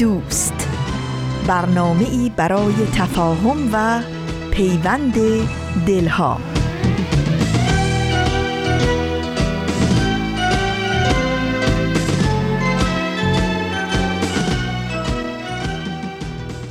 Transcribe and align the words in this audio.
دوست. 0.00 0.68
برنامه 1.46 2.08
ای 2.10 2.32
برای 2.36 2.74
تفاهم 2.94 3.70
و 3.72 4.02
پیوند 4.50 5.14
دلها. 5.86 6.40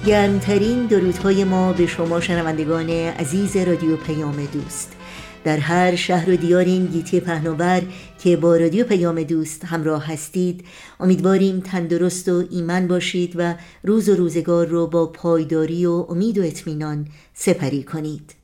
گرمترین 0.06 0.86
درودهای 0.86 1.44
ما 1.44 1.74
به 1.74 1.88
شما 1.88 2.20
شنوندگان 2.20 2.90
عزیز 2.90 3.58
رادیو 3.58 3.98
پیام 3.98 4.46
دوست. 4.46 4.99
در 5.44 5.58
هر 5.58 5.96
شهر 5.96 6.30
و 6.30 6.36
دیار 6.36 6.66
این 6.66 6.86
گیتی 6.86 7.20
پهناور 7.20 7.82
که 8.24 8.38
با 8.38 8.58
رادیو 8.58 8.86
پیام 8.86 9.24
دوست 9.24 9.66
همراه 9.66 10.06
هستید 10.06 10.66
امیدواریم 11.00 11.60
تندرست 11.60 12.30
و 12.30 12.44
ایمن 12.50 12.88
باشید 12.88 13.34
و 13.36 13.56
روز 13.84 14.10
و 14.10 14.16
روزگار 14.16 14.68
رو 14.68 14.88
با 14.88 15.06
پایداری 15.06 15.86
و 15.86 16.06
امید 16.10 16.38
و 16.38 16.44
اطمینان 16.44 17.08
سپری 17.34 17.84
کنید. 17.84 18.40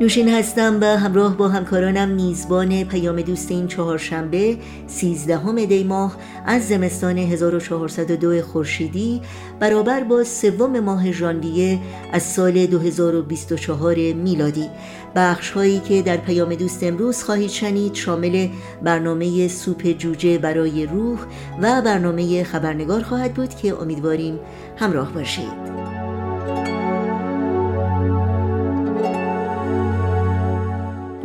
نوشین 0.00 0.28
هستم 0.28 0.78
و 0.80 0.84
همراه 0.84 1.36
با 1.36 1.48
همکارانم 1.48 2.08
میزبان 2.08 2.84
پیام 2.84 3.20
دوست 3.20 3.50
این 3.50 3.66
چهارشنبه 3.68 4.56
13 4.86 5.66
دی 5.66 5.84
ماه 5.84 6.16
از 6.46 6.68
زمستان 6.68 7.18
1402 7.18 8.42
خورشیدی 8.42 9.22
برابر 9.60 10.04
با 10.04 10.24
سوم 10.24 10.80
ماه 10.80 11.12
ژانویه 11.12 11.78
از 12.12 12.22
سال 12.22 12.66
2024 12.66 13.94
میلادی. 13.94 14.68
بخش 15.14 15.50
هایی 15.50 15.80
که 15.80 16.02
در 16.02 16.16
پیام 16.16 16.54
دوست 16.54 16.82
امروز 16.82 17.22
خواهید 17.22 17.50
شنید 17.50 17.94
شامل 17.94 18.48
برنامه 18.82 19.48
سوپ 19.48 19.92
جوجه 19.98 20.38
برای 20.38 20.86
روح 20.86 21.18
و 21.62 21.82
برنامه 21.82 22.44
خبرنگار 22.44 23.02
خواهد 23.02 23.34
بود 23.34 23.54
که 23.54 23.82
امیدواریم 23.82 24.38
همراه 24.76 25.12
باشید. 25.12 25.75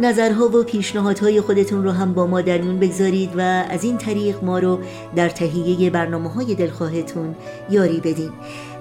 نظرها 0.01 0.47
و 0.47 0.63
پیشنهادهای 0.63 1.41
خودتون 1.41 1.83
رو 1.83 1.91
هم 1.91 2.13
با 2.13 2.27
ما 2.27 2.41
در 2.41 2.61
میون 2.61 2.79
بگذارید 2.79 3.29
و 3.37 3.41
از 3.69 3.83
این 3.83 3.97
طریق 3.97 4.43
ما 4.43 4.59
رو 4.59 4.79
در 5.15 5.29
تهیه 5.29 5.89
برنامه 5.89 6.29
های 6.29 6.55
دلخواهتون 6.55 7.35
یاری 7.69 7.99
بدین. 7.99 8.31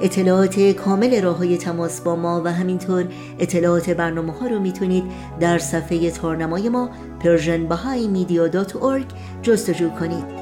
اطلاعات 0.00 0.60
کامل 0.60 1.22
راه 1.22 1.36
های 1.36 1.56
تماس 1.56 2.00
با 2.00 2.16
ما 2.16 2.42
و 2.44 2.52
همینطور 2.52 3.04
اطلاعات 3.38 3.90
برنامه 3.90 4.32
ها 4.32 4.46
رو 4.46 4.60
می‌تونید 4.60 5.04
در 5.40 5.58
صفحه 5.58 6.10
تارنمای 6.10 6.68
ما 6.68 6.90
persianbahaimedia.org 7.20 9.04
جستجو 9.42 9.90
کنید. 9.90 10.39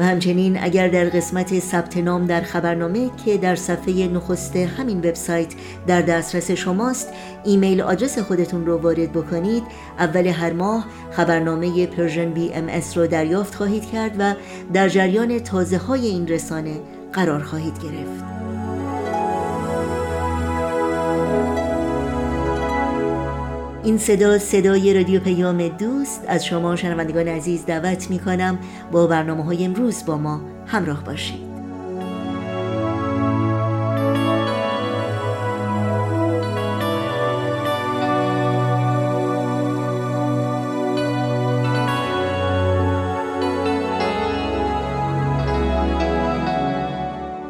و 0.00 0.02
همچنین 0.02 0.62
اگر 0.62 0.88
در 0.88 1.04
قسمت 1.04 1.58
ثبت 1.58 1.96
نام 1.96 2.26
در 2.26 2.40
خبرنامه 2.40 3.10
که 3.24 3.38
در 3.38 3.54
صفحه 3.54 4.08
نخست 4.08 4.56
همین 4.56 4.98
وبسایت 4.98 5.48
در 5.86 6.02
دسترس 6.02 6.50
شماست 6.50 7.08
ایمیل 7.44 7.80
آدرس 7.80 8.18
خودتون 8.18 8.66
رو 8.66 8.76
وارد 8.76 9.12
بکنید. 9.12 9.62
اول 9.98 10.26
هر 10.26 10.52
ماه 10.52 10.86
خبرنامه 11.10 11.86
Persian 11.86 12.30
BMS 12.30 12.98
رو 12.98 13.06
دریافت 13.06 13.54
خواهید 13.54 13.90
کرد 13.90 14.16
و 14.18 14.34
در 14.72 14.88
جریان 14.88 15.38
تازه 15.38 15.78
های 15.78 16.06
این 16.06 16.28
رسانه 16.28 16.80
قرار 17.12 17.42
خواهید 17.42 17.78
گرفت. 17.78 18.39
این 23.84 23.98
صدا 23.98 24.38
صدای 24.38 24.94
رادیو 24.94 25.20
پیام 25.20 25.68
دوست. 25.68 26.24
از 26.28 26.46
شما 26.46 26.76
شنوندگان 26.76 27.28
عزیز 27.28 27.66
دعوت 27.66 28.10
می 28.10 28.18
کنم 28.18 28.58
با 28.92 29.06
برنامه 29.06 29.44
های 29.44 29.64
امروز 29.64 30.04
با 30.06 30.16
ما 30.16 30.40
همراه 30.66 31.04
باشید. 31.04 31.49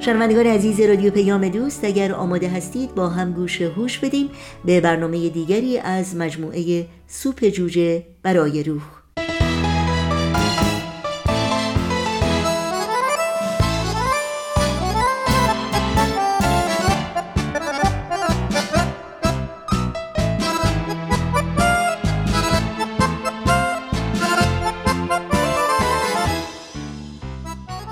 شنوندگان 0.01 0.47
عزیز 0.47 0.81
رادیو 0.81 1.11
پیام 1.11 1.49
دوست 1.49 1.85
اگر 1.85 2.13
آماده 2.13 2.49
هستید 2.49 2.95
با 2.95 3.09
هم 3.09 3.33
گوش 3.33 3.63
هوش 3.63 3.99
بدیم 3.99 4.31
به 4.65 4.81
برنامه 4.81 5.29
دیگری 5.29 5.79
از 5.79 6.17
مجموعه 6.17 6.87
سوپ 7.07 7.45
جوجه 7.45 8.07
برای 8.23 8.63
روح. 8.63 8.83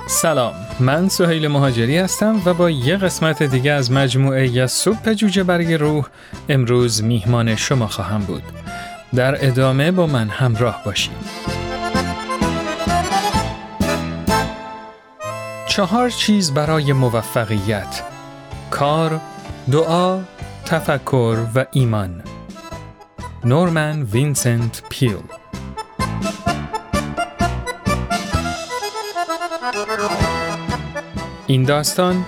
سلام. 0.06 0.67
من 0.80 1.08
سهیل 1.08 1.48
مهاجری 1.48 1.98
هستم 1.98 2.42
و 2.44 2.54
با 2.54 2.70
یه 2.70 2.96
قسمت 2.96 3.42
دیگه 3.42 3.72
از 3.72 3.92
مجموعه 3.92 4.48
ی 4.48 4.66
سوپ 4.66 5.12
جوجه 5.12 5.42
برای 5.44 5.72
روح 5.72 6.06
امروز 6.48 7.04
میهمان 7.04 7.56
شما 7.56 7.86
خواهم 7.86 8.20
بود. 8.20 8.42
در 9.14 9.46
ادامه 9.46 9.90
با 9.90 10.06
من 10.06 10.28
همراه 10.28 10.82
باشید. 10.84 11.12
چهار 15.66 16.10
چیز 16.10 16.54
برای 16.54 16.92
موفقیت 16.92 18.02
کار، 18.70 19.20
دعا، 19.72 20.20
تفکر 20.64 21.38
و 21.54 21.66
ایمان. 21.72 22.22
نورمن 23.44 24.02
وینسنت 24.02 24.82
پیل. 24.88 25.37
این 31.50 31.62
داستان 31.62 32.24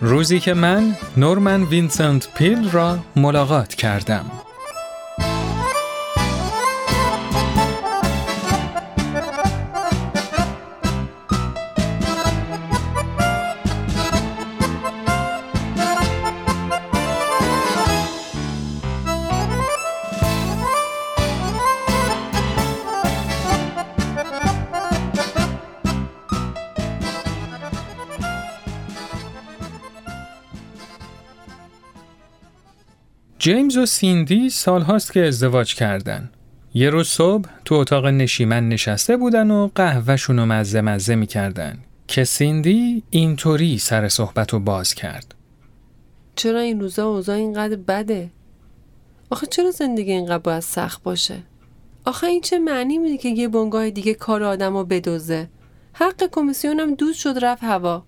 روزی 0.00 0.40
که 0.40 0.54
من 0.54 0.96
نورمن 1.16 1.62
وینسنت 1.62 2.34
پیل 2.34 2.70
را 2.70 2.98
ملاقات 3.16 3.74
کردم. 3.74 4.41
جیمز 33.42 33.76
و 33.76 33.86
سیندی 33.86 34.50
سالهاست 34.50 35.12
که 35.12 35.26
ازدواج 35.26 35.74
کردن. 35.74 36.30
یه 36.74 36.90
روز 36.90 37.08
صبح 37.08 37.48
تو 37.64 37.74
اتاق 37.74 38.06
نشیمن 38.06 38.68
نشسته 38.68 39.16
بودن 39.16 39.50
و 39.50 39.70
قهوهشون 39.74 40.38
رو 40.38 40.46
مزه 40.46 40.80
مزه 40.80 41.14
می‌کردن 41.14 41.78
که 42.06 42.24
سیندی 42.24 43.02
اینطوری 43.10 43.78
سر 43.78 44.08
صحبت 44.08 44.52
رو 44.52 44.60
باز 44.60 44.94
کرد. 44.94 45.34
چرا 46.36 46.60
این 46.60 46.80
روزا 46.80 47.06
اوضاع 47.06 47.36
اینقدر 47.36 47.76
بده؟ 47.76 48.30
آخه 49.30 49.46
چرا 49.46 49.70
زندگی 49.70 50.12
اینقدر 50.12 50.38
باید 50.38 50.60
سخت 50.60 51.02
باشه؟ 51.02 51.42
آخه 52.04 52.26
این 52.26 52.40
چه 52.40 52.58
معنی 52.58 52.98
میده 52.98 53.16
که 53.16 53.28
یه 53.28 53.48
بنگاه 53.48 53.90
دیگه 53.90 54.14
کار 54.14 54.42
آدم 54.42 54.76
رو 54.76 54.84
بدوزه؟ 54.84 55.48
حق 55.92 56.28
کمیسیونم 56.32 56.94
دوست 56.94 57.18
شد 57.18 57.34
رفت 57.42 57.64
هوا 57.64 58.04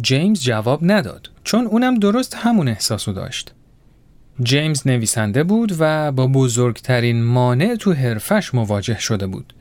جیمز 0.00 0.42
جواب 0.42 0.80
نداد 0.82 1.30
چون 1.44 1.66
اونم 1.66 1.94
درست 1.94 2.34
همون 2.34 2.68
احساسو 2.68 3.12
داشت. 3.12 3.55
جیمز 4.42 4.86
نویسنده 4.86 5.44
بود 5.44 5.72
و 5.78 6.12
با 6.12 6.26
بزرگترین 6.26 7.24
مانع 7.24 7.76
تو 7.76 7.92
حرفش 7.92 8.54
مواجه 8.54 8.98
شده 8.98 9.26
بود 9.26 9.52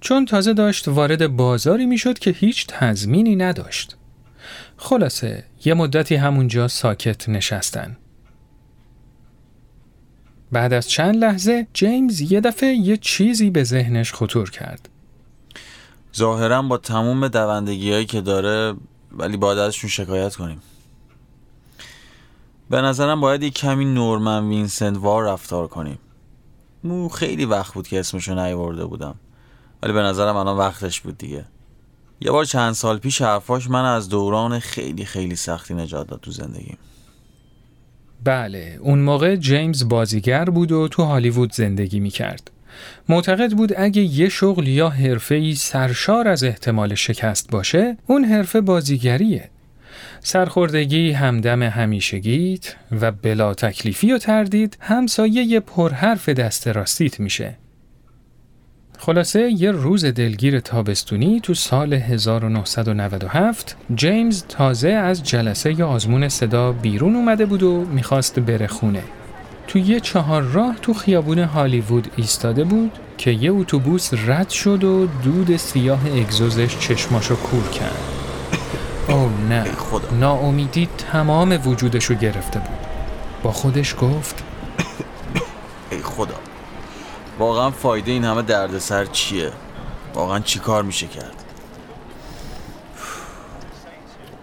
چون 0.00 0.24
تازه 0.24 0.54
داشت 0.54 0.88
وارد 0.88 1.26
بازاری 1.36 1.86
می‌شد 1.86 2.18
که 2.18 2.30
هیچ 2.30 2.66
تضمینی 2.66 3.36
نداشت. 3.36 3.96
خلاصه 4.76 5.44
یه 5.64 5.74
مدتی 5.74 6.14
همونجا 6.14 6.68
ساکت 6.68 7.28
نشستن. 7.28 7.96
بعد 10.52 10.72
از 10.72 10.88
چند 10.88 11.16
لحظه 11.16 11.66
جیمز 11.72 12.32
یه 12.32 12.40
دفعه 12.40 12.68
یه 12.68 12.96
چیزی 12.96 13.50
به 13.50 13.64
ذهنش 13.64 14.12
خطور 14.12 14.50
کرد. 14.50 14.88
ظاهرا 16.16 16.62
با 16.62 16.78
تموم 16.78 17.28
دوندگی 17.28 17.92
هایی 17.92 18.06
که 18.06 18.20
داره 18.20 18.74
ولی 19.12 19.36
باید 19.36 19.58
ازشون 19.58 19.90
شکایت 19.90 20.34
کنیم 20.34 20.62
به 22.70 22.80
نظرم 22.80 23.20
باید 23.20 23.42
یک 23.42 23.54
کمی 23.54 23.84
نورمن 23.84 24.48
وینسنت 24.48 24.96
وار 24.98 25.24
رفتار 25.24 25.66
کنیم. 25.66 25.98
مو 26.84 27.08
خیلی 27.08 27.44
وقت 27.44 27.74
بود 27.74 27.88
که 27.88 28.00
اسمشو 28.00 28.34
نیورده 28.34 28.84
بودم. 28.84 29.14
ولی 29.82 29.92
به 29.92 30.02
نظرم 30.02 30.36
الان 30.36 30.56
وقتش 30.56 31.00
بود 31.00 31.18
دیگه. 31.18 31.44
یه 32.20 32.30
بار 32.30 32.44
چند 32.44 32.72
سال 32.72 32.98
پیش 32.98 33.22
حرفاش 33.22 33.70
من 33.70 33.84
از 33.84 34.08
دوران 34.08 34.58
خیلی 34.58 35.04
خیلی 35.04 35.36
سختی 35.36 35.74
نجات 35.74 36.06
داد 36.06 36.20
تو 36.20 36.30
زندگیم. 36.30 36.78
بله 38.24 38.78
اون 38.80 38.98
موقع 38.98 39.36
جیمز 39.36 39.88
بازیگر 39.88 40.44
بود 40.44 40.72
و 40.72 40.88
تو 40.88 41.02
هالیوود 41.02 41.52
زندگی 41.52 42.00
می 42.00 42.10
کرد. 42.10 42.50
معتقد 43.08 43.52
بود 43.52 43.72
اگه 43.76 44.02
یه 44.02 44.28
شغل 44.28 44.68
یا 44.68 44.88
حرفه‌ای 44.88 45.54
سرشار 45.54 46.28
از 46.28 46.44
احتمال 46.44 46.94
شکست 46.94 47.50
باشه 47.50 47.96
اون 48.06 48.24
حرفه 48.24 48.60
بازیگریه. 48.60 49.50
سرخوردگی 50.20 51.12
همدم 51.12 51.62
همیشگیت 51.62 52.76
و 53.00 53.12
بلا 53.12 53.54
تکلیفی 53.54 54.12
و 54.12 54.18
تردید 54.18 54.76
همسایه 54.80 55.60
پرحرف 55.60 56.28
دست 56.28 56.68
راستیت 56.68 57.20
میشه. 57.20 57.56
خلاصه 58.98 59.52
یه 59.56 59.70
روز 59.70 60.04
دلگیر 60.04 60.60
تابستونی 60.60 61.40
تو 61.40 61.54
سال 61.54 61.92
1997 61.92 63.76
جیمز 63.94 64.44
تازه 64.48 64.88
از 64.88 65.22
جلسه 65.22 65.84
آزمون 65.84 66.28
صدا 66.28 66.72
بیرون 66.72 67.16
اومده 67.16 67.46
بود 67.46 67.62
و 67.62 67.84
می‌خواست 67.84 68.38
بره 68.38 68.66
خونه. 68.66 69.02
تو 69.66 69.78
یه 69.78 70.00
چهار 70.00 70.42
راه 70.42 70.76
تو 70.82 70.94
خیابون 70.94 71.38
هالیوود 71.38 72.10
ایستاده 72.16 72.64
بود 72.64 72.92
که 73.18 73.30
یه 73.30 73.52
اتوبوس 73.52 74.10
رد 74.26 74.48
شد 74.48 74.84
و 74.84 75.06
دود 75.06 75.56
سیاه 75.56 76.06
اگزوزش 76.06 76.78
چشماشو 76.78 77.36
کور 77.36 77.68
کرد. 77.68 78.15
او 79.08 79.30
نه. 79.48 79.64
خدا. 79.64 80.10
ناامیدی 80.10 80.88
تمام 81.12 81.60
وجودشو 81.64 82.14
گرفته 82.14 82.58
بود. 82.58 82.78
با 83.42 83.52
خودش 83.52 83.94
گفت 84.00 84.44
ای 85.90 86.02
خدا. 86.02 86.34
واقعا 87.38 87.70
فایده 87.70 88.12
این 88.12 88.24
همه 88.24 88.42
دردسر 88.42 89.04
چیه؟ 89.04 89.52
واقعا 90.14 90.40
چی 90.40 90.58
کار 90.58 90.82
میشه 90.82 91.06
کرد؟ 91.06 91.44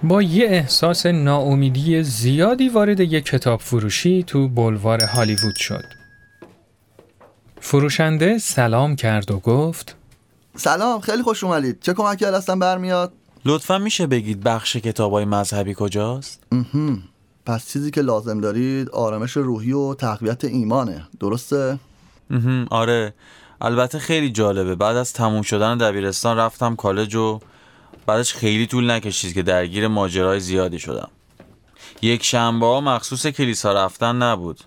با 0.04 0.21
یه 0.21 0.48
احساس 0.48 1.06
ناامیدی 1.06 2.04
زیادی 2.04 2.69
وارد 2.69 3.00
یک 3.00 3.25
کتاب 3.25 3.60
فروشی 3.60 4.24
تو 4.24 4.48
بلوار 4.48 5.04
هالیوود 5.04 5.56
شد. 5.56 5.86
فروشنده 7.62 8.38
سلام 8.38 8.95
کرد 8.95 9.31
و 9.31 9.39
گفت 9.39 9.95
سلام 10.56 11.00
خیلی 11.00 11.24
خوش 11.24 11.44
اومدید. 11.44 11.80
چه 11.81 11.94
کمکی 11.94 12.25
هستم 12.25 12.60
برمیاد؟ 12.60 13.13
لطفا 13.45 13.78
میشه 13.78 14.07
بگید 14.07 14.44
بخش 14.44 14.75
کتابای 14.75 15.25
مذهبی 15.25 15.74
کجاست. 15.78 16.44
پس 17.45 17.72
چیزی 17.72 17.92
که 17.92 18.01
لازم 18.01 18.42
دارید 18.42 18.90
آرامش 18.90 19.38
روحی 19.38 19.72
و 19.72 19.94
تقویت 19.94 20.44
ایمانه. 20.44 21.07
درسته؟ 21.19 21.80
آره. 22.69 23.13
البته 23.62 24.00
خیلی 24.00 24.31
جالبه. 24.31 24.75
بعد 24.75 24.95
از 24.95 25.13
تموم 25.13 25.42
شدن 25.42 25.78
دبیرستان 25.78 26.38
رفتم 26.38 26.75
کالج 26.75 27.16
و 27.16 27.40
بعدش 28.06 28.34
خیلی 28.34 28.68
طول 28.68 28.92
نکشید 28.92 29.34
که 29.34 29.44
درگیر 29.44 29.88
ماجرای 29.88 30.39
زیادی 30.39 30.80
شدم. 30.80 31.10
یک 32.01 32.24
شنبه 32.24 32.66
ها 32.66 32.81
مخصوص 32.81 33.28
کلیسا 33.28 33.74
رفتن 33.74 34.16
نبود. 34.16 34.60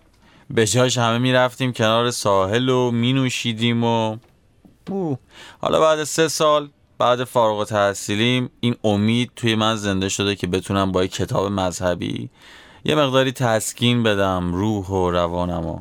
به 0.51 0.67
جاش 0.67 0.99
همه 0.99 1.19
می‌رفتیم 1.19 1.73
کنار 1.73 2.11
ساحل 2.11 2.69
و 2.69 2.91
می 2.91 3.13
نوشیدیم 3.13 3.85
و 3.85 4.17
اوه. 4.91 5.19
حالا 5.61 5.81
بعد 5.81 6.05
سه 6.05 6.29
سال 6.29 6.69
بعد 6.99 7.25
فارغ 7.25 7.59
التحصیلیم 7.59 8.51
این 8.61 8.77
امید 8.85 9.31
توی 9.37 9.55
من 9.55 9.77
زنده 9.77 10.09
شده 10.09 10.37
که 10.37 10.47
بتونم 10.47 10.93
با 10.93 11.05
یک 11.05 11.13
کتاب 11.13 11.53
مذهبی 11.53 12.31
یه 12.85 12.95
مقداری 12.95 13.33
تسکین 13.33 14.03
بدم 14.03 14.55
روح 14.55 14.87
و 14.87 15.11
روانم 15.11 15.67
و 15.67 15.81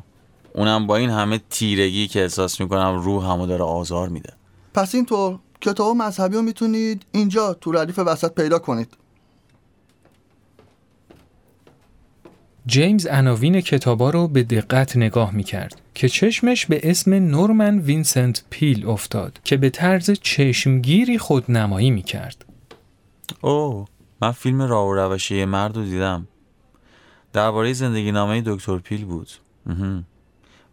اونم 0.54 0.88
با 0.88 0.96
این 0.96 1.10
همه 1.10 1.42
تیرگی 1.50 2.08
که 2.08 2.22
احساس 2.22 2.62
می‌کنم 2.62 3.00
روح 3.00 3.26
همو 3.32 3.48
داره 3.48 3.64
آزار 3.64 4.10
میده. 4.10 4.34
پس 4.74 4.96
اینطور 4.96 5.40
کتاب 5.62 5.96
مذهبی 5.96 6.36
رو 6.36 6.42
می‌تونید 6.42 7.06
اینجا 7.12 7.54
تو 7.54 7.72
ردیف 7.72 8.00
وسط 8.00 8.34
پیدا 8.34 8.60
کنید. 8.60 8.98
جیمز 12.66 13.08
عناوین 13.08 13.62
کتابا 13.62 14.10
رو 14.10 14.28
به 14.28 14.44
دقت 14.44 14.98
نگاه 14.98 15.32
می 15.32 15.44
کرد 15.44 15.82
که 15.96 16.10
چشمش 16.10 16.66
به 16.66 16.80
اسم 16.84 17.14
نورمن 17.14 17.80
وینسنت 17.80 18.44
پیل 18.50 18.88
افتاد 18.88 19.40
که 19.44 19.58
به 19.58 19.70
طرز 19.70 20.12
چشمگیری 20.12 21.18
خودنمایی 21.18 21.92
می 21.92 22.04
کرد. 22.04 22.46
اوه 23.42 23.88
من 24.22 24.32
فیلم 24.32 24.62
راه 24.62 24.88
و 24.88 24.94
روشه 24.94 25.46
مرد 25.46 25.78
رو 25.78 25.84
دیدم 25.84 26.28
درباره 27.34 27.74
زندگی 27.74 28.12
نامه 28.12 28.44
دکتر 28.46 28.78
پیل 28.78 29.06
بود. 29.06 29.30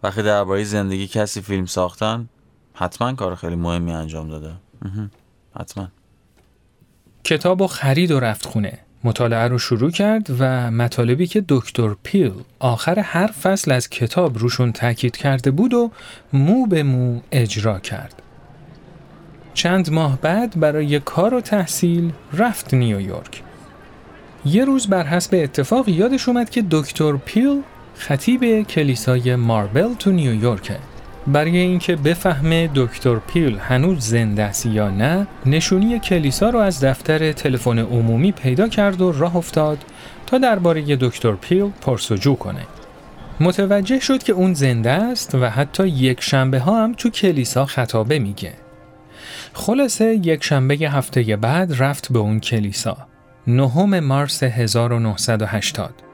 وقتی 0.02 0.22
درباره 0.22 0.64
زندگی 0.64 1.06
کسی 1.06 1.40
فیلم 1.40 1.66
ساختن 1.66 2.28
حتما 2.74 3.12
کار 3.12 3.34
خیلی 3.34 3.56
مهمی 3.56 3.92
انجام 3.92 4.28
داده. 4.28 4.52
حتما 5.60 5.88
کتاب 7.24 7.60
و 7.60 7.66
خرید 7.66 8.10
و 8.10 8.20
رفت 8.20 8.46
خونه. 8.46 8.78
مطالعه 9.04 9.48
رو 9.48 9.58
شروع 9.58 9.90
کرد 9.90 10.26
و 10.38 10.70
مطالبی 10.70 11.26
که 11.26 11.44
دکتر 11.48 11.96
پیل 12.02 12.32
آخر 12.58 12.98
هر 12.98 13.26
فصل 13.26 13.72
از 13.72 13.90
کتاب 13.90 14.38
روشون 14.38 14.72
تاکید 14.72 15.16
کرده 15.16 15.50
بود 15.50 15.74
و 15.74 15.90
مو 16.32 16.66
به 16.66 16.82
مو 16.82 17.20
اجرا 17.32 17.78
کرد. 17.78 18.22
چند 19.54 19.90
ماه 19.90 20.18
بعد 20.20 20.60
برای 20.60 21.00
کار 21.00 21.34
و 21.34 21.40
تحصیل 21.40 22.12
رفت 22.32 22.74
نیویورک. 22.74 23.42
یه 24.44 24.64
روز 24.64 24.86
بر 24.86 25.06
حسب 25.06 25.34
اتفاق 25.42 25.88
یادش 25.88 26.28
اومد 26.28 26.50
که 26.50 26.64
دکتر 26.70 27.16
پیل 27.16 27.62
خطیب 27.94 28.62
کلیسای 28.62 29.36
ماربل 29.36 29.94
تو 29.94 30.12
نیویورکه. 30.12 30.78
برای 31.26 31.58
اینکه 31.58 31.96
بفهمه 31.96 32.70
دکتر 32.74 33.16
پیل 33.16 33.58
هنوز 33.58 33.98
زنده 33.98 34.42
است 34.42 34.66
یا 34.66 34.90
نه 34.90 35.26
نشونی 35.46 35.98
کلیسا 35.98 36.50
رو 36.50 36.58
از 36.58 36.84
دفتر 36.84 37.32
تلفن 37.32 37.78
عمومی 37.78 38.32
پیدا 38.32 38.68
کرد 38.68 39.00
و 39.00 39.12
راه 39.12 39.36
افتاد 39.36 39.78
تا 40.26 40.38
درباره 40.38 40.96
دکتر 40.96 41.32
پیل 41.32 41.70
پرسجو 41.80 42.34
کنه. 42.34 42.66
متوجه 43.40 44.00
شد 44.00 44.22
که 44.22 44.32
اون 44.32 44.54
زنده 44.54 44.90
است 44.90 45.34
و 45.34 45.44
حتی 45.44 45.88
یک 45.88 46.20
شنبه 46.20 46.58
ها 46.58 46.84
هم 46.84 46.92
تو 46.92 47.10
کلیسا 47.10 47.66
خطابه 47.66 48.18
میگه. 48.18 48.52
خلاصه 49.52 50.14
یک 50.14 50.44
شنبه 50.44 50.74
هفته 50.74 51.36
بعد 51.36 51.82
رفت 51.82 52.12
به 52.12 52.18
اون 52.18 52.40
کلیسا. 52.40 52.96
نهم 53.46 54.00
مارس 54.00 54.42
1980 54.42 56.11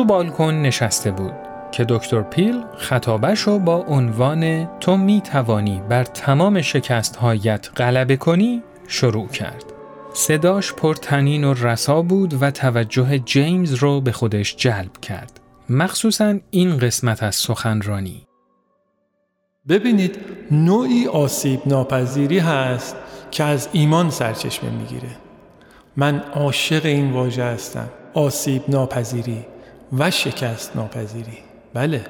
تو 0.00 0.04
بالکن 0.04 0.54
نشسته 0.54 1.10
بود 1.10 1.32
که 1.72 1.84
دکتر 1.88 2.22
پیل 2.22 2.62
خطابش 2.76 3.40
رو 3.40 3.58
با 3.58 3.76
عنوان 3.76 4.68
تو 4.80 4.96
می 4.96 5.20
توانی 5.20 5.82
بر 5.88 6.04
تمام 6.04 6.62
شکست 6.62 7.16
هایت 7.16 7.68
غلبه 7.76 8.16
کنی 8.16 8.62
شروع 8.88 9.28
کرد. 9.28 9.64
صداش 10.12 10.72
پرتنین 10.72 11.44
و 11.44 11.54
رسا 11.54 12.02
بود 12.02 12.42
و 12.42 12.50
توجه 12.50 13.18
جیمز 13.18 13.74
رو 13.74 14.00
به 14.00 14.12
خودش 14.12 14.56
جلب 14.56 15.00
کرد. 15.02 15.40
مخصوصا 15.68 16.34
این 16.50 16.78
قسمت 16.78 17.22
از 17.22 17.34
سخنرانی. 17.34 18.26
ببینید 19.68 20.16
نوعی 20.50 21.06
آسیب 21.06 21.60
ناپذیری 21.66 22.38
هست 22.38 22.96
که 23.30 23.44
از 23.44 23.68
ایمان 23.72 24.10
سرچشمه 24.10 24.70
می‌گیره 24.70 25.10
من 25.96 26.18
عاشق 26.18 26.86
این 26.86 27.12
واژه 27.12 27.44
هستم 27.44 27.88
آسیب 28.14 28.62
ناپذیری 28.68 29.46
و 29.98 30.10
شکست 30.10 30.76
ناپذیری. 30.76 31.38
بله. 31.74 32.06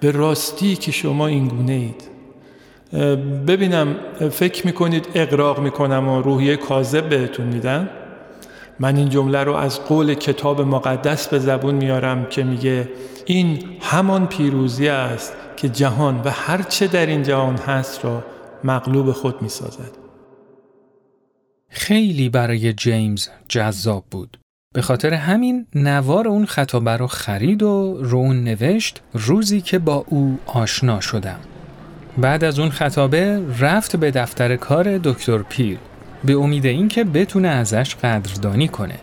به 0.00 0.10
راستی 0.10 0.76
که 0.76 0.92
شما 0.92 1.26
این 1.26 1.48
گونه 1.48 1.72
اید. 1.72 2.14
ببینم 3.46 3.96
فکر 4.30 4.66
می‌کنید 4.66 5.08
اقراق 5.14 5.60
می‌کنم 5.60 6.08
و 6.08 6.22
روحیه 6.22 6.56
کاذب 6.56 7.08
بهتون 7.08 7.46
میدم؟ 7.46 7.88
من 8.80 8.96
این 8.96 9.08
جمله 9.08 9.44
رو 9.44 9.52
از 9.54 9.80
قول 9.80 10.14
کتاب 10.14 10.60
مقدس 10.60 11.28
به 11.28 11.38
زبون 11.38 11.74
میارم 11.74 12.26
که 12.26 12.44
میگه 12.44 12.88
این 13.24 13.64
همان 13.80 14.26
پیروزی 14.26 14.88
است 14.88 15.32
که 15.56 15.68
جهان 15.68 16.20
و 16.24 16.30
هر 16.30 16.62
چه 16.62 16.86
در 16.86 17.06
این 17.06 17.22
جهان 17.22 17.56
هست 17.56 18.04
را 18.04 18.24
مغلوب 18.64 19.12
خود 19.12 19.42
می‌سازد. 19.42 19.90
خیلی 21.68 22.28
برای 22.28 22.72
جیمز 22.72 23.28
جذاب 23.48 24.04
بود. 24.10 24.38
به 24.74 24.82
خاطر 24.82 25.14
همین 25.14 25.66
نوار 25.74 26.28
اون 26.28 26.46
خطابه 26.46 26.90
رو 26.90 27.06
خرید 27.06 27.62
و 27.62 27.98
رو 28.02 28.18
اون 28.18 28.44
نوشت 28.44 29.00
روزی 29.12 29.60
که 29.60 29.78
با 29.78 30.04
او 30.08 30.38
آشنا 30.46 31.00
شدم. 31.00 31.38
بعد 32.18 32.44
از 32.44 32.58
اون 32.58 32.70
خطابه 32.70 33.42
رفت 33.60 33.96
به 33.96 34.10
دفتر 34.10 34.56
کار 34.56 34.98
دکتر 34.98 35.38
پیل 35.38 35.78
به 36.24 36.32
امید 36.32 36.66
اینکه 36.66 37.04
بتونه 37.04 37.48
ازش 37.48 37.94
قدردانی 37.94 38.68
کنه. 38.68 38.94